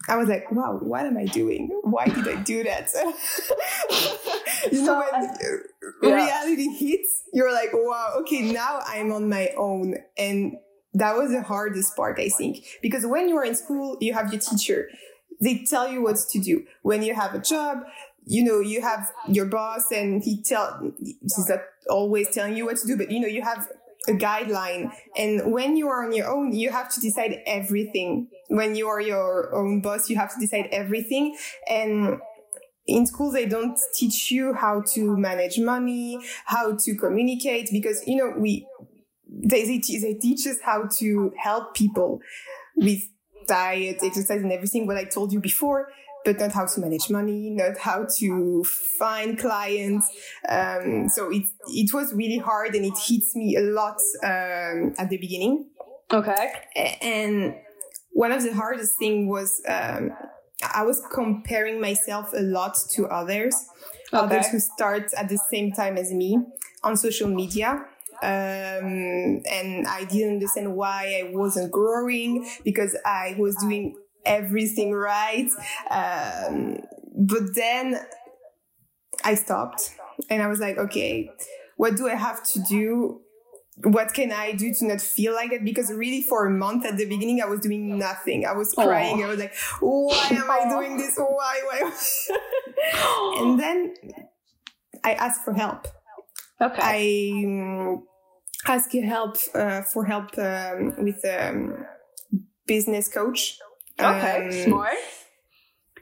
I 0.08 0.16
was 0.16 0.28
like, 0.28 0.50
wow, 0.52 0.78
what 0.80 1.06
am 1.06 1.16
I 1.16 1.24
doing? 1.24 1.68
Why 1.82 2.06
did 2.06 2.28
I 2.28 2.42
do 2.42 2.62
that? 2.64 2.90
you 4.72 4.84
know, 4.84 4.98
when 4.98 5.24
uh, 5.24 5.36
yeah. 6.02 6.14
reality 6.14 6.68
hits, 6.68 7.22
you're 7.32 7.52
like, 7.52 7.70
wow, 7.72 8.16
okay, 8.20 8.52
now 8.52 8.80
I'm 8.86 9.12
on 9.12 9.28
my 9.28 9.50
own. 9.56 9.96
And 10.18 10.56
that 10.92 11.16
was 11.16 11.30
the 11.30 11.42
hardest 11.42 11.96
part, 11.96 12.18
I 12.18 12.28
think, 12.28 12.64
because 12.82 13.06
when 13.06 13.28
you 13.28 13.36
are 13.36 13.44
in 13.44 13.54
school, 13.54 13.96
you 14.00 14.12
have 14.12 14.32
your 14.32 14.40
teacher. 14.40 14.88
They 15.40 15.64
tell 15.68 15.90
you 15.90 16.02
what 16.02 16.16
to 16.30 16.38
do. 16.38 16.64
When 16.82 17.02
you 17.02 17.14
have 17.14 17.34
a 17.34 17.40
job, 17.40 17.78
you 18.26 18.44
know, 18.44 18.60
you 18.60 18.80
have 18.82 19.12
your 19.28 19.46
boss 19.46 19.90
and 19.90 20.22
he 20.22 20.42
tell, 20.42 20.92
he's 21.02 21.48
not 21.48 21.60
always 21.90 22.30
telling 22.30 22.56
you 22.56 22.66
what 22.66 22.76
to 22.78 22.86
do, 22.86 22.96
but 22.96 23.10
you 23.10 23.20
know, 23.20 23.26
you 23.28 23.42
have 23.42 23.68
a 24.08 24.12
guideline. 24.12 24.92
And 25.16 25.52
when 25.52 25.76
you 25.76 25.88
are 25.88 26.04
on 26.04 26.12
your 26.12 26.28
own, 26.28 26.52
you 26.52 26.70
have 26.70 26.92
to 26.94 27.00
decide 27.00 27.40
everything. 27.46 28.28
When 28.48 28.74
you 28.74 28.88
are 28.88 29.00
your 29.00 29.54
own 29.54 29.80
boss, 29.80 30.10
you 30.10 30.16
have 30.16 30.32
to 30.34 30.40
decide 30.40 30.68
everything. 30.72 31.36
And 31.68 32.18
in 32.86 33.06
school, 33.06 33.32
they 33.32 33.46
don't 33.46 33.78
teach 33.94 34.30
you 34.30 34.54
how 34.54 34.82
to 34.94 35.16
manage 35.16 35.58
money, 35.58 36.18
how 36.44 36.76
to 36.76 36.94
communicate, 36.96 37.70
because, 37.72 38.02
you 38.06 38.16
know, 38.16 38.34
we, 38.38 38.66
they, 39.26 39.64
they, 39.64 39.78
they 39.78 40.14
teach 40.14 40.46
us 40.46 40.58
how 40.62 40.88
to 40.98 41.32
help 41.38 41.74
people 41.74 42.20
with 42.76 43.02
diet, 43.46 43.98
exercise, 44.02 44.42
and 44.42 44.52
everything, 44.52 44.86
what 44.86 44.96
I 44.96 45.04
told 45.04 45.32
you 45.32 45.40
before 45.40 45.88
but 46.24 46.38
not 46.38 46.52
how 46.52 46.66
to 46.66 46.80
manage 46.80 47.10
money, 47.10 47.50
not 47.50 47.78
how 47.78 48.06
to 48.18 48.64
find 48.98 49.38
clients. 49.38 50.10
Um, 50.48 51.08
so 51.08 51.30
it 51.30 51.44
it 51.68 51.92
was 51.92 52.14
really 52.14 52.38
hard, 52.38 52.74
and 52.74 52.84
it 52.84 52.98
hits 53.06 53.36
me 53.36 53.56
a 53.56 53.62
lot 53.62 53.98
um, 54.22 54.94
at 54.98 55.08
the 55.10 55.18
beginning. 55.18 55.68
Okay. 56.12 56.52
And 57.02 57.54
one 58.12 58.32
of 58.32 58.42
the 58.42 58.54
hardest 58.54 58.98
thing 58.98 59.28
was 59.28 59.60
um, 59.68 60.12
I 60.74 60.84
was 60.84 61.02
comparing 61.12 61.80
myself 61.80 62.30
a 62.34 62.42
lot 62.42 62.76
to 62.92 63.06
others, 63.06 63.54
okay. 64.12 64.24
others 64.24 64.46
who 64.48 64.60
start 64.60 65.12
at 65.16 65.28
the 65.28 65.38
same 65.50 65.72
time 65.72 65.96
as 65.96 66.12
me 66.12 66.38
on 66.82 66.96
social 66.96 67.28
media. 67.28 67.86
Um, 68.22 69.42
and 69.50 69.86
I 69.86 70.04
didn't 70.08 70.34
understand 70.34 70.74
why 70.74 71.22
I 71.24 71.30
wasn't 71.34 71.72
growing 71.72 72.48
because 72.64 72.96
I 73.04 73.34
was 73.38 73.56
doing 73.56 73.96
everything 74.26 74.92
right. 74.92 75.48
Um, 75.90 76.78
but 77.16 77.54
then 77.54 78.00
I 79.24 79.34
stopped 79.34 79.94
and 80.30 80.42
I 80.42 80.48
was 80.48 80.60
like, 80.60 80.78
okay, 80.78 81.30
what 81.76 81.96
do 81.96 82.08
I 82.08 82.14
have 82.14 82.42
to 82.52 82.62
do? 82.68 83.20
What 83.82 84.14
can 84.14 84.30
I 84.30 84.52
do 84.52 84.72
to 84.72 84.86
not 84.86 85.00
feel 85.00 85.34
like 85.34 85.50
that? 85.50 85.64
Because 85.64 85.92
really, 85.92 86.22
for 86.22 86.46
a 86.46 86.50
month 86.50 86.86
at 86.86 86.96
the 86.96 87.06
beginning, 87.06 87.42
I 87.42 87.46
was 87.46 87.60
doing 87.60 87.98
nothing. 87.98 88.46
I 88.46 88.52
was 88.52 88.72
crying. 88.72 89.24
I 89.24 89.26
was 89.26 89.38
like, 89.38 89.54
why 89.80 90.28
am 90.30 90.48
I 90.48 90.68
doing 90.68 90.96
this? 90.96 91.16
Why? 91.16 91.60
Why? 91.64 93.38
and 93.40 93.58
then 93.58 93.94
I 95.02 95.14
asked 95.14 95.44
for 95.44 95.52
help. 95.52 95.88
Okay. 96.60 96.78
I 96.80 97.44
um, 97.46 98.04
asked 98.66 98.94
help 98.94 99.36
uh, 99.54 99.82
for 99.82 100.04
help 100.04 100.38
um, 100.38 100.94
with 100.98 101.24
a 101.24 101.50
um, 101.50 101.84
business 102.66 103.08
coach. 103.08 103.58
Okay, 104.00 104.46
Um, 104.46 104.52
smart. 104.52 104.96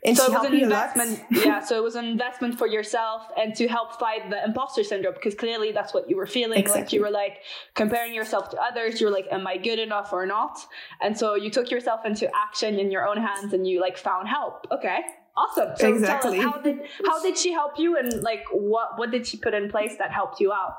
And 0.04 0.16
So 0.16 0.25
it 0.26 0.32
was 0.32 0.44
an 0.44 0.52
me 0.52 0.62
a 0.64 0.66
lot. 0.68 0.96
investment. 0.96 1.20
yeah, 1.44 1.61
so 1.61 1.76
it 1.76 1.82
was 1.82 1.94
an 1.94 2.04
investment 2.06 2.58
for 2.58 2.66
yourself 2.66 3.22
and 3.37 3.54
to 3.54 3.68
help 3.68 4.00
fight 4.00 4.28
the 4.30 4.42
imposter 4.44 4.82
syndrome 4.82 5.14
because 5.14 5.37
clearly 5.37 5.70
that's 5.70 5.94
what 5.94 6.11
you 6.11 6.16
were 6.16 6.26
feeling. 6.26 6.66
Like 6.66 6.92
you 6.92 7.00
were 7.02 7.11
like 7.11 7.38
comparing 7.75 8.12
yourself 8.12 8.50
to 8.50 8.61
others. 8.61 9.00
You 9.00 9.06
were 9.06 9.12
like, 9.12 9.26
"Am 9.30 9.46
I 9.46 9.58
good 9.58 9.78
enough 9.78 10.12
or 10.12 10.26
not?" 10.26 10.58
And 11.00 11.16
so 11.16 11.37
you 11.37 11.50
took 11.50 11.70
yourself 11.70 12.04
into 12.04 12.28
action 12.34 12.80
in 12.80 12.90
your 12.90 13.06
own 13.06 13.16
hands 13.16 13.52
and 13.52 13.64
you 13.64 13.80
like 13.80 13.96
found 13.96 14.26
help. 14.28 14.66
Okay, 14.72 15.02
awesome. 15.37 15.76
So 15.76 15.87
Exactly. 15.94 16.38
tell 16.40 16.49
us, 16.49 16.54
how 16.56 16.61
did 16.61 16.80
how 17.06 17.22
did 17.22 17.38
she 17.38 17.52
help 17.52 17.78
you 17.78 17.96
and 17.96 18.22
like 18.25 18.44
what 18.50 18.99
what 18.99 19.12
did 19.12 19.25
she 19.25 19.37
put 19.37 19.54
in 19.54 19.70
place 19.70 19.94
that 19.99 20.11
helped 20.11 20.40
you 20.40 20.52
out? 20.52 20.75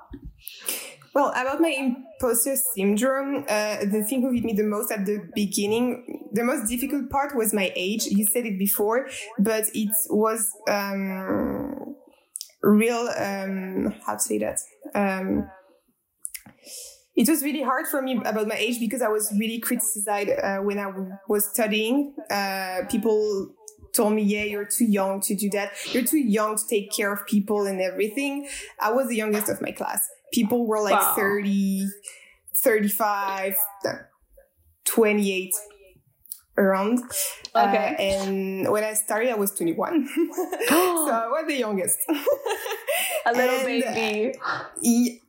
Well, 1.13 1.29
about 1.29 1.61
my 1.61 1.69
imposter 1.69 2.55
syndrome, 2.55 3.45
uh, 3.47 3.85
the 3.85 4.03
thing 4.03 4.21
who 4.21 4.31
hit 4.31 4.43
me 4.43 4.53
the 4.53 4.63
most 4.63 4.91
at 4.91 5.05
the 5.05 5.29
beginning, 5.35 6.29
the 6.31 6.43
most 6.43 6.67
difficult 6.67 7.09
part 7.11 7.35
was 7.35 7.53
my 7.53 7.71
age. 7.75 8.05
You 8.05 8.25
said 8.25 8.47
it 8.47 8.57
before, 8.57 9.07
but 9.37 9.65
it 9.75 9.91
was 10.09 10.49
um, 10.67 11.95
real. 12.63 13.09
Um, 13.15 13.93
how 14.05 14.13
to 14.15 14.19
say 14.19 14.39
that? 14.39 14.59
Um, 14.95 15.49
it 17.15 17.29
was 17.29 17.43
really 17.43 17.61
hard 17.61 17.85
for 17.85 18.01
me 18.01 18.19
about 18.25 18.47
my 18.47 18.55
age 18.55 18.79
because 18.79 19.03
I 19.03 19.07
was 19.07 19.31
really 19.37 19.59
criticized 19.59 20.31
uh, 20.31 20.57
when 20.57 20.79
I 20.79 20.91
was 21.27 21.45
studying. 21.45 22.15
Uh, 22.31 22.81
people 22.89 23.53
told 23.93 24.13
me, 24.13 24.23
yeah, 24.23 24.45
you're 24.45 24.65
too 24.65 24.85
young 24.85 25.21
to 25.21 25.35
do 25.35 25.47
that. 25.51 25.73
You're 25.91 26.05
too 26.05 26.17
young 26.17 26.57
to 26.57 26.63
take 26.67 26.91
care 26.91 27.13
of 27.13 27.27
people 27.27 27.67
and 27.67 27.79
everything. 27.79 28.49
I 28.79 28.91
was 28.91 29.09
the 29.09 29.15
youngest 29.15 29.47
of 29.49 29.61
my 29.61 29.71
class. 29.71 30.09
People 30.33 30.65
were 30.67 30.81
like 30.81 30.99
Wow. 30.99 31.13
30, 31.15 31.87
35, 32.57 33.55
uh, 33.87 33.89
28 34.85 35.51
around. 36.57 36.99
Uh, 37.55 37.67
Okay. 37.67 37.95
and 37.99 38.69
when 38.71 38.83
I 38.83 38.93
started, 38.93 39.29
I 39.31 39.35
was 39.35 39.51
21. 39.55 40.07
so 40.67 41.09
I 41.09 41.27
was 41.29 41.45
the 41.47 41.55
youngest. 41.55 41.97
A 43.25 43.31
little 43.31 43.65
And, 43.65 43.83
uh, 43.83 43.93
baby. 43.93 45.21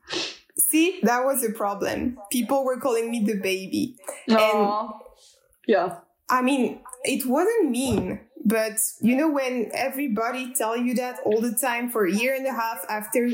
See, 0.59 1.01
that 1.03 1.25
was 1.25 1.45
a 1.45 1.51
problem. 1.53 2.19
People 2.31 2.65
were 2.65 2.79
calling 2.79 3.11
me 3.11 3.25
the 3.25 3.35
baby. 3.41 3.97
Aw. 4.31 4.89
yeah. 5.67 5.99
I 6.29 6.43
mean, 6.43 6.81
it 7.05 7.27
wasn't 7.27 7.71
mean, 7.71 8.21
but 8.45 8.79
you 9.01 9.17
know 9.17 9.29
when 9.31 9.71
everybody 9.75 10.53
tell 10.55 10.77
you 10.77 10.95
that 10.95 11.21
all 11.25 11.41
the 11.41 11.53
time 11.61 11.91
for 11.91 12.07
a 12.07 12.13
year 12.13 12.35
and 12.35 12.47
a 12.47 12.53
half 12.53 12.85
after 12.89 13.29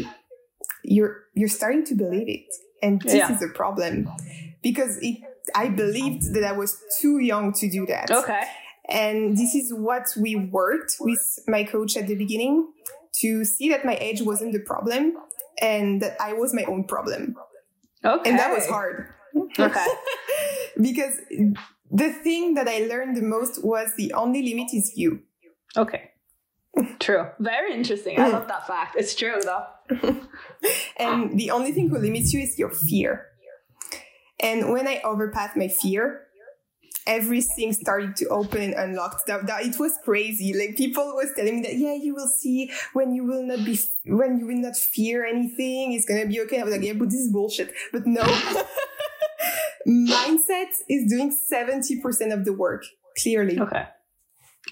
you're 0.84 1.24
you're 1.34 1.48
starting 1.48 1.84
to 1.86 1.94
believe 1.94 2.28
it. 2.28 2.46
And 2.82 3.00
this 3.02 3.14
Yeah. 3.14 3.34
is 3.34 3.42
a 3.42 3.48
problem 3.48 4.08
because 4.62 4.98
it 5.02 5.18
I 5.54 5.68
believed 5.68 6.34
that 6.34 6.44
I 6.44 6.52
was 6.52 6.80
too 7.00 7.18
young 7.18 7.52
to 7.54 7.68
do 7.70 7.86
that. 7.86 8.10
Okay. 8.10 8.42
And 8.88 9.36
this 9.36 9.54
is 9.54 9.72
what 9.72 10.06
we 10.16 10.36
worked 10.36 10.96
with 11.00 11.38
my 11.46 11.64
coach 11.64 11.96
at 11.96 12.06
the 12.06 12.14
beginning 12.14 12.72
to 13.20 13.44
see 13.44 13.68
that 13.70 13.84
my 13.84 13.96
age 14.00 14.22
wasn't 14.22 14.52
the 14.52 14.60
problem 14.60 15.14
and 15.60 16.00
that 16.02 16.16
I 16.20 16.32
was 16.34 16.54
my 16.54 16.64
own 16.64 16.84
problem. 16.84 17.36
Okay. 18.04 18.30
And 18.30 18.38
that 18.38 18.52
was 18.52 18.66
hard. 18.66 19.08
Okay. 19.58 19.86
because 20.80 21.16
the 21.90 22.12
thing 22.12 22.54
that 22.54 22.68
I 22.68 22.80
learned 22.86 23.16
the 23.16 23.22
most 23.22 23.64
was 23.64 23.92
the 23.96 24.12
only 24.12 24.42
limit 24.42 24.72
is 24.72 24.92
you. 24.96 25.20
Okay. 25.76 26.09
True. 26.98 27.26
Very 27.38 27.74
interesting. 27.74 28.20
I 28.20 28.28
love 28.28 28.48
that 28.48 28.66
fact. 28.66 28.96
It's 28.96 29.14
true 29.14 29.40
though. 29.42 30.20
And 30.98 31.38
the 31.38 31.50
only 31.50 31.72
thing 31.72 31.88
who 31.88 31.98
limits 31.98 32.32
you 32.32 32.40
is 32.40 32.58
your 32.58 32.70
fear. 32.70 33.26
And 34.38 34.70
when 34.70 34.86
I 34.86 35.00
overpassed 35.02 35.56
my 35.56 35.68
fear, 35.68 36.26
everything 37.06 37.72
started 37.72 38.16
to 38.16 38.28
open 38.28 38.60
and 38.62 38.74
unlocked. 38.74 39.26
That, 39.26 39.46
that 39.46 39.64
it 39.64 39.78
was 39.78 39.92
crazy. 40.04 40.52
Like 40.54 40.76
people 40.76 41.04
was 41.14 41.30
telling 41.34 41.56
me 41.56 41.62
that, 41.62 41.76
yeah, 41.76 41.94
you 41.94 42.14
will 42.14 42.28
see 42.28 42.70
when 42.92 43.14
you 43.14 43.24
will 43.24 43.42
not 43.42 43.64
be, 43.64 43.78
when 44.04 44.38
you 44.38 44.46
will 44.46 44.58
not 44.58 44.76
fear 44.76 45.24
anything, 45.24 45.92
it's 45.92 46.04
gonna 46.04 46.26
be 46.26 46.40
okay. 46.42 46.60
I 46.60 46.64
was 46.64 46.72
like, 46.72 46.84
yeah, 46.84 46.92
but 46.92 47.10
this 47.10 47.20
is 47.20 47.32
bullshit. 47.32 47.72
But 47.92 48.06
no. 48.06 48.22
Mindset 49.88 50.68
is 50.88 51.10
doing 51.10 51.34
70% 51.52 52.32
of 52.32 52.44
the 52.44 52.52
work, 52.52 52.84
clearly. 53.20 53.58
Okay. 53.58 53.86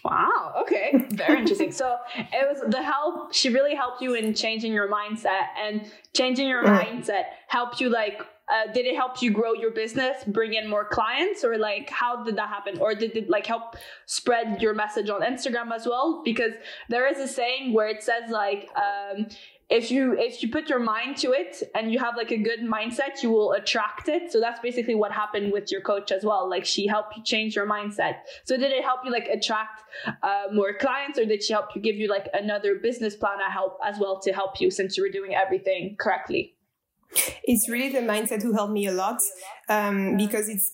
Wow. 0.04 0.54
Okay. 0.62 1.06
Very 1.11 1.40
interesting. 1.40 1.72
So 1.72 1.96
it 2.16 2.48
was 2.48 2.62
the 2.70 2.82
help. 2.82 3.34
She 3.34 3.48
really 3.48 3.74
helped 3.74 4.02
you 4.02 4.14
in 4.14 4.34
changing 4.34 4.72
your 4.72 4.90
mindset 4.90 5.46
and 5.61 5.90
changing 6.14 6.48
your 6.48 6.64
mindset 6.64 7.24
helped 7.48 7.80
you 7.80 7.88
like. 7.88 8.20
Uh, 8.50 8.72
did 8.72 8.87
it 8.87 8.96
help 8.96 9.20
you 9.20 9.30
grow 9.30 9.52
your 9.52 9.70
business, 9.70 10.24
bring 10.26 10.54
in 10.54 10.66
more 10.66 10.82
clients, 10.82 11.44
or 11.44 11.58
like 11.58 11.90
how 11.90 12.24
did 12.24 12.34
that 12.37 12.48
happen? 12.48 12.78
Or 12.78 12.94
did 12.94 13.14
it 13.14 13.28
like 13.28 13.44
help 13.44 13.76
spread 14.06 14.62
your 14.62 14.72
message 14.72 15.11
on 15.11 15.20
Instagram 15.20 15.70
as 15.70 15.87
well? 15.87 16.22
Because 16.24 16.52
there 16.88 17.06
is 17.06 17.18
a 17.18 17.28
saying 17.28 17.74
where 17.74 17.88
it 17.88 18.02
says 18.02 18.30
like, 18.30 18.70
um, 18.74 19.26
if 19.70 19.90
you 19.90 20.16
if 20.18 20.42
you 20.42 20.50
put 20.50 20.68
your 20.68 20.78
mind 20.78 21.18
to 21.18 21.33
it 21.33 21.62
and 21.74 21.92
you 21.92 21.98
have 21.98 22.16
like 22.16 22.31
a 22.31 22.38
good 22.38 22.61
mindset, 22.61 23.22
you 23.22 23.31
will 23.31 23.52
attract 23.52 24.09
it. 24.09 24.33
So 24.33 24.40
that's 24.40 24.61
basically 24.61 24.94
what 24.94 25.12
happened 25.12 25.52
with 25.52 25.70
your 25.70 25.83
coach 25.83 26.11
as 26.11 26.24
well. 26.24 26.48
Like 26.48 26.64
she 26.64 26.87
helped 26.87 27.16
you 27.16 27.22
change 27.22 27.54
your 27.54 27.66
mindset. 27.66 28.20
So 28.44 28.57
did 28.57 28.72
it 28.72 28.83
help 28.83 29.00
you 29.04 29.11
like 29.11 29.28
attract 29.28 29.83
uh, 30.22 30.44
more 30.52 30.72
clients, 30.72 31.18
or 31.18 31.26
did 31.26 31.42
she 31.42 31.52
help 31.52 31.66
you 31.74 31.83
give 31.83 31.96
you 31.96 32.09
like 32.09 32.28
another 32.33 32.76
business 32.76 33.14
plan 33.14 33.38
to 33.38 33.52
help 33.52 33.78
as 33.85 33.98
well 33.98 34.18
to 34.20 34.33
help 34.33 34.61
you 34.61 34.70
since 34.70 34.96
you 34.96 35.02
were 35.02 35.11
doing 35.11 35.35
everything 35.35 35.96
correctly? 35.98 36.54
It's 37.44 37.68
really 37.68 37.90
the 37.90 38.01
mindset 38.01 38.42
who 38.42 38.53
helped 38.53 38.73
me 38.73 38.87
a 38.87 38.92
lot 38.92 39.21
um, 39.68 40.16
because 40.16 40.49
it's 40.49 40.73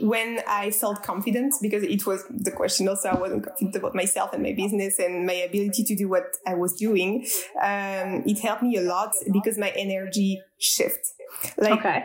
when 0.00 0.40
I 0.48 0.70
felt 0.70 1.02
confident 1.02 1.54
because 1.62 1.82
it 1.82 2.06
was 2.06 2.24
the 2.30 2.50
question 2.50 2.88
also 2.88 3.08
I 3.08 3.18
wasn't 3.18 3.44
confident 3.44 3.76
about 3.76 3.94
myself 3.94 4.32
and 4.32 4.42
my 4.42 4.52
business 4.52 4.98
and 4.98 5.26
my 5.26 5.34
ability 5.34 5.84
to 5.84 5.96
do 5.96 6.08
what 6.08 6.36
I 6.46 6.54
was 6.54 6.74
doing. 6.74 7.26
Um, 7.62 8.22
it 8.26 8.38
helped 8.40 8.62
me 8.62 8.76
a 8.76 8.82
lot 8.82 9.12
because 9.32 9.58
my 9.58 9.70
energy 9.70 10.40
shift. 10.58 11.12
Like 11.56 11.80
Okay. 11.80 12.04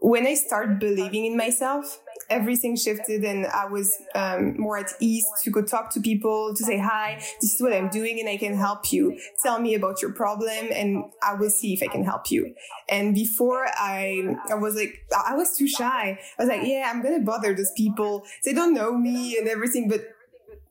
when 0.00 0.26
I 0.26 0.34
start 0.34 0.78
believing 0.78 1.24
in 1.26 1.36
myself, 1.36 1.98
everything 2.30 2.76
shifted 2.76 3.24
and 3.24 3.46
I 3.46 3.66
was 3.66 3.92
um, 4.14 4.58
more 4.58 4.78
at 4.78 4.90
ease 5.00 5.26
to 5.42 5.50
go 5.50 5.62
talk 5.62 5.90
to 5.92 6.00
people, 6.00 6.54
to 6.54 6.64
say, 6.64 6.78
hi, 6.78 7.16
this 7.40 7.54
is 7.54 7.60
what 7.60 7.72
I'm 7.72 7.88
doing 7.88 8.18
and 8.20 8.28
I 8.28 8.36
can 8.36 8.54
help 8.56 8.92
you. 8.92 9.18
Tell 9.42 9.60
me 9.60 9.74
about 9.74 10.00
your 10.00 10.12
problem 10.12 10.68
and 10.72 11.04
I 11.22 11.34
will 11.34 11.50
see 11.50 11.74
if 11.74 11.82
I 11.82 11.86
can 11.86 12.04
help 12.04 12.30
you. 12.30 12.54
And 12.88 13.14
before 13.14 13.66
I, 13.66 14.36
I 14.50 14.54
was 14.54 14.74
like, 14.74 15.06
I 15.26 15.34
was 15.34 15.56
too 15.56 15.68
shy. 15.68 16.18
I 16.38 16.42
was 16.42 16.48
like, 16.48 16.66
yeah, 16.66 16.90
I'm 16.92 17.02
going 17.02 17.18
to 17.18 17.24
bother 17.24 17.54
those 17.54 17.72
people. 17.76 18.24
They 18.44 18.52
don't 18.52 18.74
know 18.74 18.96
me 18.96 19.36
and 19.36 19.48
everything, 19.48 19.88
but 19.88 20.00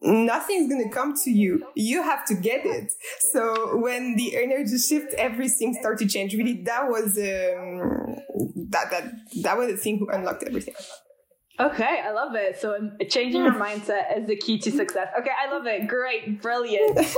nothing's 0.02 0.68
going 0.68 0.84
to 0.84 0.90
come 0.90 1.14
to 1.24 1.30
you. 1.30 1.64
You 1.76 2.02
have 2.02 2.26
to 2.26 2.34
get 2.34 2.66
it. 2.66 2.92
So 3.32 3.78
when 3.78 4.16
the 4.16 4.36
energy 4.36 4.78
shift, 4.78 5.14
everything 5.14 5.76
started 5.76 6.08
to 6.08 6.12
change. 6.12 6.34
Really, 6.34 6.64
that 6.64 6.88
was, 6.88 7.18
um, 7.18 8.18
that, 8.70 8.90
that, 8.90 9.12
that 9.44 9.58
was 9.58 9.68
the 9.68 9.78
thing 9.78 10.00
who 10.00 10.10
unlocked 10.10 10.44
everything. 10.44 10.74
Okay, 11.62 12.02
I 12.04 12.12
love 12.12 12.36
it. 12.36 12.60
So 12.60 12.92
changing 13.10 13.44
your 13.44 13.54
mindset 13.66 14.18
is 14.18 14.28
the 14.28 14.36
key 14.36 14.58
to 14.60 14.72
success. 14.72 15.10
Okay, 15.20 15.32
I 15.38 15.52
love 15.52 15.66
it. 15.68 15.88
Great, 15.88 16.42
brilliant. 16.42 17.00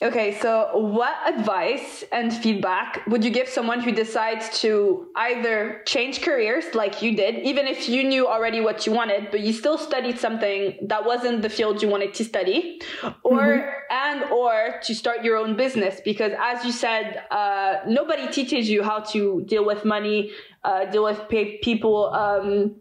Okay, 0.00 0.38
so 0.38 0.70
what 0.76 1.16
advice 1.26 2.04
and 2.12 2.32
feedback 2.32 3.04
would 3.08 3.24
you 3.24 3.32
give 3.32 3.48
someone 3.48 3.80
who 3.80 3.90
decides 3.90 4.60
to 4.60 5.08
either 5.16 5.82
change 5.86 6.22
careers 6.22 6.72
like 6.72 7.02
you 7.02 7.16
did, 7.16 7.40
even 7.40 7.66
if 7.66 7.88
you 7.88 8.04
knew 8.04 8.28
already 8.28 8.60
what 8.60 8.86
you 8.86 8.92
wanted, 8.92 9.32
but 9.32 9.40
you 9.40 9.52
still 9.52 9.76
studied 9.76 10.16
something 10.16 10.78
that 10.86 11.04
wasn't 11.04 11.42
the 11.42 11.48
field 11.48 11.82
you 11.82 11.88
wanted 11.88 12.14
to 12.14 12.24
study, 12.24 12.80
or 13.24 13.74
and 13.90 14.22
or 14.30 14.78
to 14.84 14.94
start 14.94 15.24
your 15.24 15.36
own 15.36 15.56
business? 15.56 16.00
Because 16.04 16.30
as 16.38 16.64
you 16.64 16.70
said, 16.70 17.24
uh, 17.32 17.78
nobody 17.88 18.28
teaches 18.28 18.70
you 18.70 18.84
how 18.84 19.00
to 19.00 19.42
deal 19.48 19.64
with 19.64 19.84
money, 19.84 20.30
uh, 20.62 20.84
deal 20.84 21.02
with 21.02 21.28
pay- 21.28 21.58
people. 21.58 22.14
Um, 22.14 22.76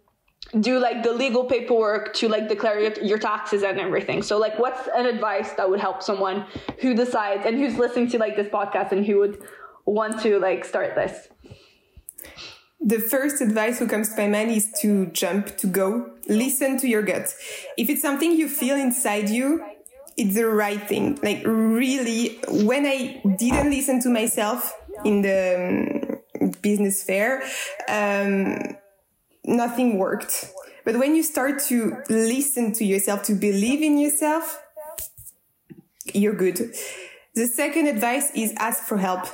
do 0.61 0.79
like 0.79 1.03
the 1.03 1.11
legal 1.11 1.43
paperwork 1.43 2.13
to 2.15 2.29
like 2.29 2.47
declare 2.47 2.79
your, 2.79 2.93
your 3.03 3.17
taxes 3.17 3.63
and 3.63 3.79
everything. 3.79 4.23
So 4.23 4.37
like 4.37 4.57
what's 4.57 4.87
an 4.95 5.05
advice 5.05 5.53
that 5.53 5.69
would 5.69 5.79
help 5.79 6.01
someone 6.01 6.45
who 6.79 6.93
decides 6.93 7.45
and 7.45 7.57
who's 7.57 7.77
listening 7.77 8.09
to 8.09 8.17
like 8.17 8.35
this 8.35 8.47
podcast 8.47 8.91
and 8.91 9.05
who 9.05 9.19
would 9.19 9.41
want 9.85 10.21
to 10.21 10.39
like 10.39 10.63
start 10.65 10.95
this? 10.95 11.27
The 12.79 12.99
first 12.99 13.41
advice 13.41 13.79
who 13.79 13.87
comes 13.87 14.13
to 14.13 14.21
my 14.21 14.27
mind 14.27 14.51
is 14.51 14.71
to 14.81 15.07
jump, 15.07 15.57
to 15.57 15.67
go. 15.67 16.11
Listen 16.27 16.77
to 16.77 16.87
your 16.87 17.01
gut. 17.01 17.33
If 17.77 17.89
it's 17.89 18.01
something 18.01 18.31
you 18.31 18.47
feel 18.47 18.75
inside 18.75 19.29
you, 19.29 19.65
it's 20.15 20.35
the 20.35 20.47
right 20.47 20.81
thing. 20.87 21.19
Like 21.21 21.41
really, 21.45 22.39
when 22.49 22.85
I 22.85 23.21
didn't 23.37 23.69
listen 23.71 23.99
to 24.01 24.09
myself 24.09 24.73
in 25.03 25.21
the 25.21 26.19
um, 26.39 26.51
business 26.61 27.03
fair, 27.03 27.43
um, 27.87 28.77
nothing 29.47 29.97
worked. 29.97 30.51
But 30.85 30.97
when 30.97 31.15
you 31.15 31.23
start 31.23 31.61
to 31.65 31.97
listen 32.09 32.73
to 32.73 32.85
yourself, 32.85 33.23
to 33.23 33.33
believe 33.33 33.81
in 33.81 33.97
yourself, 33.97 34.61
you're 36.13 36.35
good. 36.35 36.57
The 37.35 37.47
second 37.47 37.87
advice 37.87 38.31
is 38.35 38.53
ask 38.57 38.83
for 38.83 38.97
help. 38.97 39.27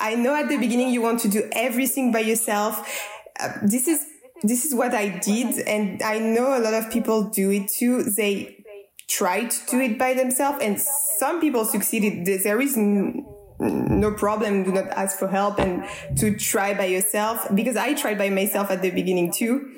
I 0.00 0.14
know 0.14 0.34
at 0.34 0.48
the 0.48 0.56
beginning 0.56 0.90
you 0.90 1.02
want 1.02 1.20
to 1.20 1.28
do 1.28 1.48
everything 1.52 2.12
by 2.12 2.20
yourself. 2.20 2.88
Uh, 3.40 3.52
this 3.62 3.88
is 3.88 4.04
this 4.42 4.64
is 4.64 4.74
what 4.74 4.94
I 4.94 5.08
did, 5.08 5.58
and 5.66 6.02
I 6.02 6.18
know 6.18 6.58
a 6.58 6.60
lot 6.60 6.74
of 6.74 6.90
people 6.90 7.30
do 7.30 7.50
it 7.50 7.68
too. 7.68 8.02
They 8.02 8.64
try 9.08 9.46
to 9.46 9.66
do 9.70 9.80
it 9.80 9.98
by 9.98 10.14
themselves, 10.14 10.58
and 10.62 10.80
some 11.18 11.40
people 11.40 11.64
succeeded. 11.64 12.26
There 12.26 12.60
is 12.60 12.76
no 13.64 14.12
problem. 14.12 14.64
Do 14.64 14.72
not 14.72 14.88
ask 14.88 15.18
for 15.18 15.28
help 15.28 15.58
and 15.58 15.84
to 16.18 16.36
try 16.36 16.74
by 16.74 16.86
yourself 16.86 17.46
because 17.54 17.76
I 17.76 17.94
tried 17.94 18.18
by 18.18 18.30
myself 18.30 18.70
at 18.70 18.82
the 18.82 18.90
beginning 18.90 19.32
too. 19.32 19.70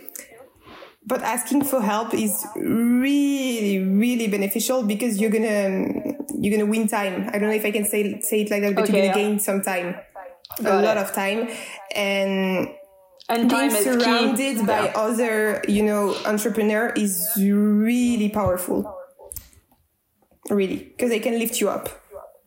But 1.07 1.23
asking 1.23 1.65
for 1.65 1.81
help 1.81 2.15
is 2.15 2.45
really, 2.57 3.79
really 3.79 4.27
beneficial 4.27 4.83
because 4.83 5.21
you're 5.21 5.31
gonna 5.31 6.17
you're 6.39 6.57
gonna 6.57 6.71
win 6.71 6.89
time. 6.89 7.29
I 7.33 7.39
don't 7.39 7.49
know 7.49 7.55
if 7.55 7.65
I 7.65 7.71
can 7.71 7.85
say 7.85 8.21
say 8.21 8.43
it 8.43 8.51
like 8.51 8.63
that, 8.63 8.75
but 8.75 8.85
okay, 8.85 8.93
you're 8.93 9.07
gonna 9.13 9.21
yeah. 9.21 9.29
gain 9.29 9.39
some 9.39 9.63
time, 9.63 9.95
Got 10.63 10.83
a 10.83 10.87
lot 10.87 10.97
of 10.97 11.13
time, 11.13 11.49
and 11.95 12.69
and 13.29 13.51
being 13.51 13.71
surrounded 13.71 14.67
by 14.67 14.87
yeah. 14.87 14.93
other 14.95 15.63
you 15.69 15.83
know 15.83 16.17
entrepreneur 16.25 16.93
is 16.97 17.29
really 17.37 18.29
powerful 18.29 18.97
really 20.51 20.77
because 20.77 21.11
they 21.11 21.19
can 21.19 21.39
lift 21.39 21.61
you 21.61 21.69
up 21.69 21.89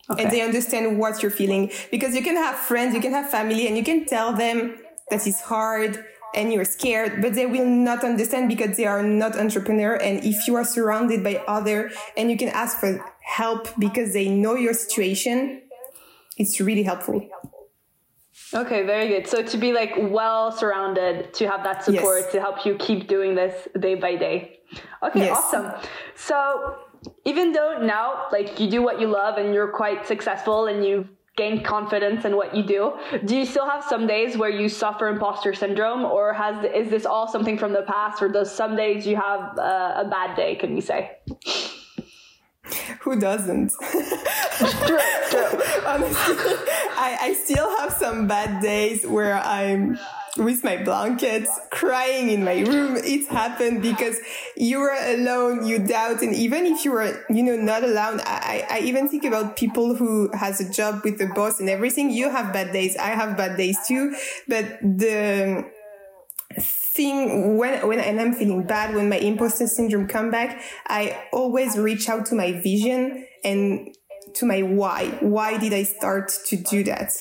okay. 0.10 0.24
and 0.24 0.32
they 0.32 0.42
understand 0.42 0.98
what 0.98 1.22
you're 1.22 1.32
feeling 1.32 1.72
because 1.92 2.16
you 2.16 2.24
can 2.24 2.36
have 2.36 2.56
friends 2.56 2.94
you 2.94 3.02
can 3.02 3.12
have 3.12 3.30
family 3.30 3.68
and 3.68 3.78
you 3.78 3.84
can 3.84 4.06
tell 4.06 4.34
them 4.34 4.78
that 5.10 5.26
it's 5.26 5.42
hard 5.42 6.04
and 6.36 6.54
you're 6.54 6.66
scared 6.66 7.22
but 7.22 7.34
they 7.34 7.46
will 7.46 7.66
not 7.66 8.04
understand 8.04 8.48
because 8.48 8.78
they 8.78 8.86
are 8.86 9.04
not 9.04 9.36
entrepreneur 9.38 9.96
and 9.96 10.24
if 10.24 10.48
you 10.48 10.56
are 10.56 10.64
surrounded 10.64 11.24
by 11.24 11.36
other 11.48 11.92
and 12.18 12.30
you 12.30 12.38
can 12.38 12.50
ask 12.50 12.80
for 12.80 13.04
help 13.22 13.68
because 13.80 14.14
they 14.14 14.30
know 14.30 14.56
your 14.56 14.74
situation 14.74 15.62
it's 16.38 16.60
really 16.60 16.84
helpful 16.84 17.28
Okay, 18.54 18.84
very 18.84 19.10
good. 19.10 19.28
So 19.28 19.44
to 19.44 19.58
be 19.58 19.74
like 19.74 19.94
well 19.96 20.52
surrounded, 20.52 21.34
to 21.36 21.48
have 21.48 21.64
that 21.64 21.84
support 21.84 22.22
yes. 22.24 22.32
to 22.32 22.42
help 22.42 22.66
you 22.66 22.76
keep 22.76 23.08
doing 23.08 23.36
this 23.36 23.68
day 23.80 23.96
by 23.96 24.16
day. 24.16 24.60
Okay, 25.04 25.26
yes. 25.26 25.38
awesome. 25.38 25.72
So 26.16 26.76
even 27.26 27.52
though 27.52 27.80
now 27.82 28.28
like 28.32 28.60
you 28.60 28.70
do 28.70 28.82
what 28.82 29.00
you 29.00 29.08
love 29.08 29.38
and 29.38 29.54
you're 29.54 29.72
quite 29.72 30.06
successful 30.06 30.68
and 30.68 30.86
you've 30.86 31.08
gained 31.36 31.64
confidence 31.64 32.26
in 32.26 32.36
what 32.36 32.54
you 32.54 32.64
do, 32.64 32.94
do 33.26 33.38
you 33.38 33.46
still 33.46 33.68
have 33.70 33.84
some 33.84 34.06
days 34.06 34.38
where 34.38 34.50
you 34.50 34.68
suffer 34.68 35.08
imposter 35.08 35.54
syndrome 35.54 36.04
or 36.04 36.34
has 36.34 36.66
is 36.66 36.90
this 36.90 37.06
all 37.06 37.28
something 37.28 37.58
from 37.58 37.72
the 37.72 37.84
past 37.84 38.22
or 38.22 38.28
does 38.28 38.54
some 38.54 38.76
days 38.76 39.08
you 39.08 39.16
have 39.16 39.58
uh, 39.58 40.04
a 40.04 40.08
bad 40.10 40.36
day, 40.36 40.56
can 40.56 40.76
we 40.76 40.82
say? 40.82 41.18
Who 43.02 43.20
doesn't? 43.20 43.74
Honestly, 45.86 46.36
I, 46.96 47.18
I 47.22 47.38
still 47.44 47.70
have 47.78 47.94
some 47.94 48.28
bad 48.28 48.62
days 48.62 49.06
where 49.06 49.36
I'm 49.36 49.98
with 50.38 50.64
my 50.64 50.78
blankets, 50.84 51.50
crying 51.70 52.30
in 52.30 52.44
my 52.44 52.60
room. 52.60 52.98
It 52.98 53.28
happened 53.28 53.82
because 53.82 54.18
you 54.56 54.80
were 54.80 54.96
alone, 54.98 55.66
you 55.66 55.80
doubt. 55.80 56.22
And 56.22 56.34
even 56.36 56.66
if 56.66 56.86
you 56.86 56.92
were, 56.92 57.26
you 57.30 57.44
know, 57.44 57.56
not 57.56 57.84
alone, 57.84 58.22
I, 58.26 58.66
I 58.70 58.80
even 58.80 59.10
think 59.10 59.26
about 59.26 59.58
people 59.58 59.96
who 59.96 60.30
has 60.34 60.62
a 60.62 60.70
job 60.72 61.02
with 61.04 61.18
the 61.18 61.28
boss 61.28 61.60
and 61.60 61.70
everything. 61.70 62.10
You 62.10 62.30
have 62.30 62.54
bad 62.54 62.72
days. 62.72 62.96
I 62.98 63.10
have 63.10 63.38
bad 63.38 63.58
days 63.58 63.78
too. 63.88 64.16
But 64.48 64.80
the, 64.82 65.66
thing 66.94 67.58
when 67.58 67.88
when 67.88 68.00
and 68.00 68.20
I'm 68.20 68.34
feeling 68.34 68.64
bad, 68.66 68.96
when 68.96 69.10
my 69.10 69.18
imposter 69.18 69.68
syndrome 69.68 70.08
come 70.08 70.32
back, 70.32 70.62
I 70.88 71.26
always 71.32 71.78
reach 71.78 72.10
out 72.10 72.26
to 72.28 72.36
my 72.36 72.54
vision 72.54 73.26
and 73.44 73.96
to 74.36 74.46
my 74.46 74.62
why. 74.62 75.18
Why 75.22 75.58
did 75.58 75.74
I 75.74 75.84
start 75.84 76.32
to 76.48 76.56
do 76.56 76.84
that? 76.86 77.12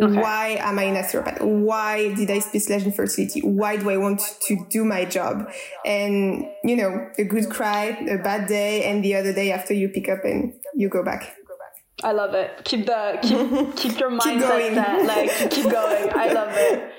Okay. 0.00 0.20
Why 0.20 0.48
am 0.58 0.78
I 0.78 0.84
a 0.84 0.94
naturopath? 0.94 1.40
Why 1.42 2.12
did 2.14 2.30
I 2.30 2.40
specialize 2.40 2.84
in 2.84 2.92
fertility? 2.92 3.40
Why 3.40 3.76
do 3.76 3.90
I 3.90 3.98
want 3.98 4.20
to 4.48 4.66
do 4.68 4.84
my 4.84 5.04
job? 5.04 5.48
And, 5.84 6.46
you 6.64 6.76
know, 6.76 7.10
a 7.18 7.24
good 7.24 7.50
cry, 7.50 7.96
a 8.10 8.18
bad 8.18 8.48
day, 8.48 8.84
and 8.84 9.04
the 9.04 9.14
other 9.14 9.32
day 9.32 9.52
after 9.52 9.74
you 9.74 9.88
pick 9.90 10.08
up 10.08 10.24
and 10.24 10.54
you 10.74 10.88
go 10.88 11.04
back. 11.04 11.36
I 12.02 12.12
love 12.12 12.34
it. 12.34 12.64
Keep 12.64 12.86
the 12.86 13.18
keep 13.22 13.76
keep 13.76 14.00
your 14.00 14.10
mindset 14.10 14.68
keep 14.68 14.74
set. 14.74 15.06
Like 15.06 15.50
keep 15.50 15.70
going. 15.70 16.10
I 16.14 16.32
love 16.32 16.50
it. 16.52 16.90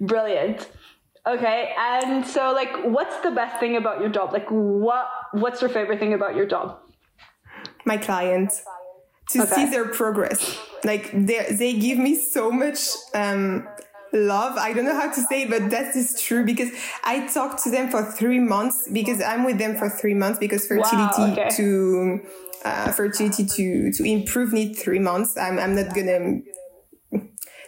Brilliant. 0.00 0.68
Okay, 1.26 1.74
and 1.78 2.26
so 2.26 2.52
like, 2.52 2.74
what's 2.84 3.20
the 3.20 3.30
best 3.30 3.60
thing 3.60 3.76
about 3.76 4.00
your 4.00 4.08
job? 4.08 4.32
Like, 4.32 4.48
what 4.48 5.06
what's 5.32 5.60
your 5.60 5.70
favorite 5.70 5.98
thing 5.98 6.14
about 6.14 6.34
your 6.34 6.46
job? 6.46 6.78
My 7.84 7.96
clients 7.96 8.62
to 9.30 9.42
okay. 9.42 9.54
see 9.54 9.64
their 9.66 9.86
progress. 9.86 10.58
Like 10.84 11.10
they 11.12 11.46
they 11.50 11.72
give 11.74 11.98
me 11.98 12.14
so 12.16 12.50
much 12.50 12.78
um, 13.14 13.68
love. 14.12 14.56
I 14.56 14.72
don't 14.72 14.84
know 14.84 14.94
how 14.94 15.10
to 15.10 15.20
say 15.22 15.42
it, 15.42 15.50
but 15.50 15.70
that 15.70 15.94
is 15.94 16.20
true 16.20 16.44
because 16.44 16.70
I 17.04 17.26
talk 17.26 17.62
to 17.64 17.70
them 17.70 17.90
for 17.90 18.02
three 18.02 18.40
months 18.40 18.88
because 18.92 19.22
I'm 19.22 19.44
with 19.44 19.58
them 19.58 19.76
for 19.76 19.88
three 19.88 20.14
months 20.14 20.38
because 20.38 20.66
fertility 20.66 21.22
wow, 21.22 21.32
okay. 21.32 21.48
to 21.56 22.20
uh, 22.64 22.92
fertility 22.92 23.44
to 23.44 23.92
to 23.92 24.04
improve 24.04 24.52
need 24.52 24.74
three 24.74 24.98
months. 24.98 25.36
I'm 25.36 25.58
I'm 25.58 25.74
not 25.74 25.94
gonna 25.94 26.40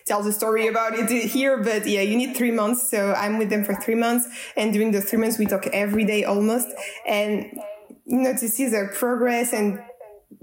tell 0.07 0.23
the 0.23 0.33
story 0.33 0.67
about 0.67 0.95
it 0.95 1.11
here, 1.11 1.63
but 1.63 1.87
yeah, 1.87 2.01
you 2.01 2.17
need 2.17 2.37
three 2.37 2.51
months. 2.51 2.91
So 2.91 3.13
I'm 3.13 3.39
with 3.39 3.51
them 3.51 3.65
for 3.65 3.75
three 3.75 3.95
months. 3.95 4.27
And 4.57 4.73
during 4.73 4.93
the 4.93 5.01
three 5.01 5.19
months, 5.19 5.39
we 5.39 5.47
talk 5.47 5.67
every 5.69 6.05
day 6.05 6.25
almost. 6.25 6.69
And, 7.07 7.59
you 8.07 8.19
know, 8.19 8.33
to 8.33 8.49
see 8.49 8.69
their 8.69 8.89
progress 8.89 9.53
and 9.53 9.81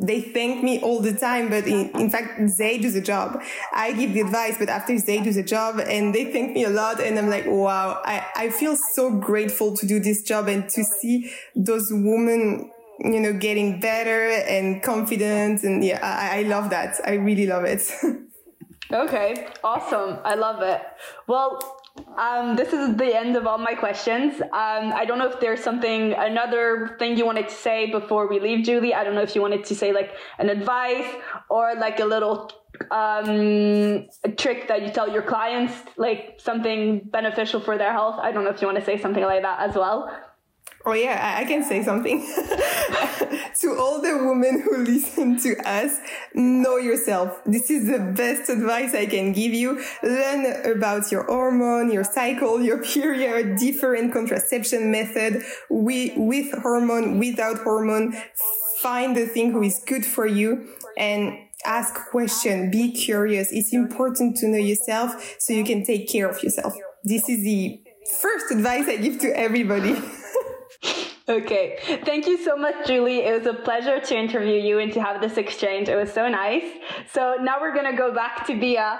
they 0.02 0.22
thank 0.22 0.63
me 0.63 0.80
all 0.80 1.02
the 1.02 1.13
time, 1.13 1.50
but 1.50 1.67
in, 1.67 1.89
in 1.89 2.10
fact, 2.10 2.39
they 2.58 2.78
do 2.78 2.89
the 2.89 3.02
job. 3.02 3.41
I 3.74 3.91
give 3.91 4.13
the 4.13 4.22
advice, 4.22 4.56
but 4.58 4.69
after 4.69 4.98
they 5.00 5.19
do 5.22 5.34
the 5.34 5.43
job 5.43 5.80
and 5.80 6.15
they 6.15 6.32
thank 6.32 6.54
me 6.54 6.63
a 6.63 6.69
lot. 6.69 7.02
And 7.02 7.17
I'm 7.17 7.30
like, 7.30 7.45
wow, 7.45 8.02
I, 8.06 8.26
I 8.36 8.50
feel 8.50 8.78
so 8.78 9.12
grateful 9.12 9.76
to 9.76 9.86
do 9.86 10.00
this 10.00 10.24
job 10.24 10.48
and 10.48 10.69
to 10.69 10.84
see 10.84 11.32
those 11.56 11.89
women, 11.91 12.72
you 13.00 13.19
know, 13.19 13.34
getting 13.34 13.82
better 13.82 14.30
and 14.30 14.82
confident. 14.82 15.63
And 15.63 15.84
yeah, 15.84 16.00
I, 16.02 16.39
I 16.39 16.41
love 16.43 16.69
that. 16.69 17.00
I 17.06 17.13
really 17.13 17.48
love 17.48 17.65
it. 17.65 17.91
Okay, 18.91 19.47
awesome. 19.63 20.17
I 20.23 20.34
love 20.34 20.63
it. 20.63 20.82
Well, 21.28 21.60
um, 22.17 22.56
this 22.56 22.73
is 22.73 22.95
the 22.95 23.15
end 23.15 23.36
of 23.36 23.45
all 23.45 23.60
my 23.60 23.75
questions. 23.75 24.41
Um, 24.41 24.93
I 24.93 25.06
don't 25.06 25.19
know 25.19 25.28
if 25.28 25.39
there's 25.39 25.63
something, 25.63 26.13
another 26.13 26.95
thing 26.97 27.15
you 27.15 27.25
wanted 27.25 27.49
to 27.49 27.56
say 27.56 27.91
before 27.91 28.28
we 28.28 28.39
leave, 28.39 28.65
Julie. 28.65 28.95
I 28.95 29.04
don't 29.04 29.13
know 29.13 29.21
if 29.21 29.36
you 29.36 29.41
wanted 29.41 29.63
to 29.65 29.75
say 29.75 29.93
like 29.93 30.15
an 30.39 30.49
advice 30.49 31.06
or 31.49 31.75
like 31.75 31.99
a 31.99 32.06
little 32.06 32.52
um, 32.91 34.08
a 34.23 34.32
trick 34.36 34.67
that 34.69 34.82
you 34.82 34.89
tell 34.89 35.12
your 35.12 35.21
clients, 35.21 35.73
like 35.97 36.39
something 36.39 37.02
beneficial 37.12 37.60
for 37.60 37.78
their 37.78 37.91
health. 37.91 38.19
I 38.19 38.32
don't 38.32 38.43
know 38.43 38.52
if 38.52 38.62
you 38.62 38.67
want 38.67 38.80
to 38.80 38.86
say 38.86 38.97
something 38.97 39.23
like 39.23 39.43
that 39.43 39.60
as 39.60 39.75
well. 39.75 40.12
Oh 40.86 40.94
yeah, 40.94 41.36
I 41.38 41.44
can 41.44 41.63
say 41.63 41.84
something. 41.84 42.22
to 43.62 43.76
all 43.78 44.02
the 44.02 44.18
women 44.18 44.62
who 44.62 44.78
listen 44.78 45.38
to 45.39 45.58
us, 45.68 46.00
know 46.34 46.78
yourself. 46.78 47.42
This 47.46 47.70
is 47.70 47.88
the 47.88 48.00
best 48.00 48.50
advice 48.50 48.96
I 48.96 49.06
can 49.06 49.34
give 49.34 49.54
you. 49.54 49.84
Learn 50.02 50.72
about 50.72 51.12
your 51.12 51.24
hormone, 51.26 51.92
your 51.92 52.06
cycle, 52.06 52.62
your 52.62 52.82
period, 52.96 53.58
different 53.58 54.13
contraception 54.13 54.89
method, 54.89 55.44
with, 55.70 56.13
with 56.15 56.52
hormone, 56.62 57.20
without 57.20 57.58
hormone. 57.60 58.15
Find 58.78 59.18
the 59.18 59.26
thing 59.26 59.52
who 59.52 59.62
is 59.63 59.82
good 59.86 60.06
for 60.06 60.26
you 60.26 60.70
and 60.98 61.38
ask 61.65 61.94
question. 62.10 62.72
Be 62.72 62.94
curious. 62.94 63.52
It's 63.52 63.74
important 63.74 64.38
to 64.38 64.48
know 64.48 64.58
yourself 64.58 65.36
so 65.39 65.52
you 65.52 65.65
can 65.65 65.84
take 65.84 66.08
care 66.08 66.30
of 66.30 66.42
yourself. 66.42 66.74
This 67.04 67.28
is 67.28 67.44
the 67.44 67.82
first 68.22 68.52
advice 68.52 68.88
I 68.88 68.96
give 68.96 69.20
to 69.20 69.38
everybody. 69.38 70.02
Okay. 71.30 71.78
Thank 72.06 72.26
you 72.26 72.44
so 72.44 72.58
much, 72.58 72.88
Julie. 72.88 73.20
It 73.20 73.38
was 73.38 73.46
a 73.46 73.54
pleasure 73.54 74.00
to 74.00 74.18
interview 74.18 74.60
you 74.60 74.80
and 74.80 74.92
to 74.94 75.02
have 75.02 75.22
this 75.22 75.38
exchange. 75.38 75.88
It 75.88 75.96
was 75.96 76.12
so 76.12 76.28
nice. 76.28 76.63
So 77.13 77.36
now 77.39 77.62
we're 77.62 77.74
going 77.74 77.89
to 77.92 77.96
go 77.96 78.12
back 78.12 78.48
to 78.48 78.60
Bia 78.60 79.00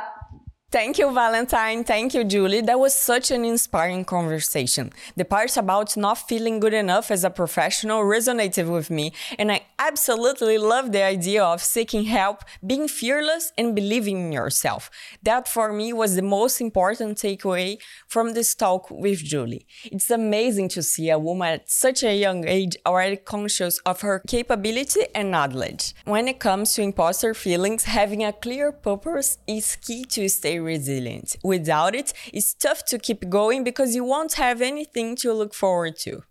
Thank 0.71 0.99
you, 0.99 1.12
Valentine. 1.12 1.84
Thank 1.84 2.13
you, 2.13 2.23
Julie. 2.23 2.62
That 2.62 2.79
was 2.79 2.93
such 2.93 3.32
an 3.32 3.43
inspiring 3.43 4.05
conversation. 4.05 4.93
The 5.15 5.25
parts 5.25 5.58
about 5.58 5.97
not 5.97 6.19
feeling 6.29 6.60
good 6.60 6.75
enough 6.75 7.10
as 7.10 7.23
a 7.23 7.32
professional 7.32 8.03
resonated 8.03 8.71
with 8.71 8.91
me, 8.91 9.12
and 9.39 9.51
I 9.51 9.62
absolutely 9.79 10.60
love 10.60 10.91
the 10.91 11.01
idea 11.01 11.43
of 11.43 11.63
seeking 11.63 12.03
help, 12.03 12.43
being 12.63 12.88
fearless, 12.88 13.51
and 13.58 13.73
believing 13.73 14.27
in 14.27 14.32
yourself. 14.32 14.91
That 15.23 15.47
for 15.47 15.73
me 15.73 15.91
was 15.91 16.15
the 16.15 16.21
most 16.21 16.62
important 16.62 17.17
takeaway 17.17 17.79
from 18.08 18.36
this 18.36 18.53
talk 18.53 18.91
with 18.91 19.23
Julie. 19.23 19.65
It's 19.86 20.12
amazing 20.12 20.69
to 20.69 20.84
see 20.84 21.10
a 21.10 21.17
woman 21.17 21.47
at 21.47 21.71
such 21.71 22.03
a 22.03 22.15
young 22.15 22.47
age 22.47 22.77
already 22.86 23.15
conscious 23.15 23.79
of 23.88 24.01
her 24.01 24.21
capability 24.27 25.08
and 25.15 25.32
knowledge. 25.32 25.95
When 26.05 26.27
it 26.27 26.38
comes 26.39 26.73
to 26.73 26.84
imposter 26.84 27.34
feelings, 27.34 27.86
having 27.86 28.23
a 28.23 28.34
clear 28.34 28.71
purpose 28.71 29.39
is 29.47 29.75
key 29.75 30.05
to 30.10 30.29
stay 30.29 30.59
resilient. 30.60 31.36
Without 31.43 31.95
it, 31.95 32.13
it's 32.34 32.54
tough 32.54 32.86
to 32.86 33.00
keep 33.00 33.30
going 33.30 33.63
because 33.63 33.95
you 33.95 34.04
won't 34.04 34.34
have 34.34 34.62
anything 34.62 35.15
to 35.17 35.34
look 35.34 35.54
forward 35.54 35.98
to. 36.00 36.24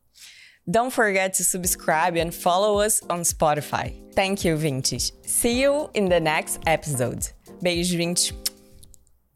Don't 0.70 0.92
forget 0.92 1.32
to 1.34 1.44
subscribe 1.44 2.14
and 2.16 2.34
follow 2.34 2.80
us 2.80 3.02
on 3.08 3.20
Spotify. 3.20 3.96
Thank 4.14 4.44
you, 4.44 4.56
Vintage. 4.56 5.12
See 5.22 5.62
you 5.62 5.88
in 5.94 6.08
the 6.10 6.20
next 6.20 6.60
episode. 6.66 7.26
Beijo, 7.62 7.96
20. 7.96 8.47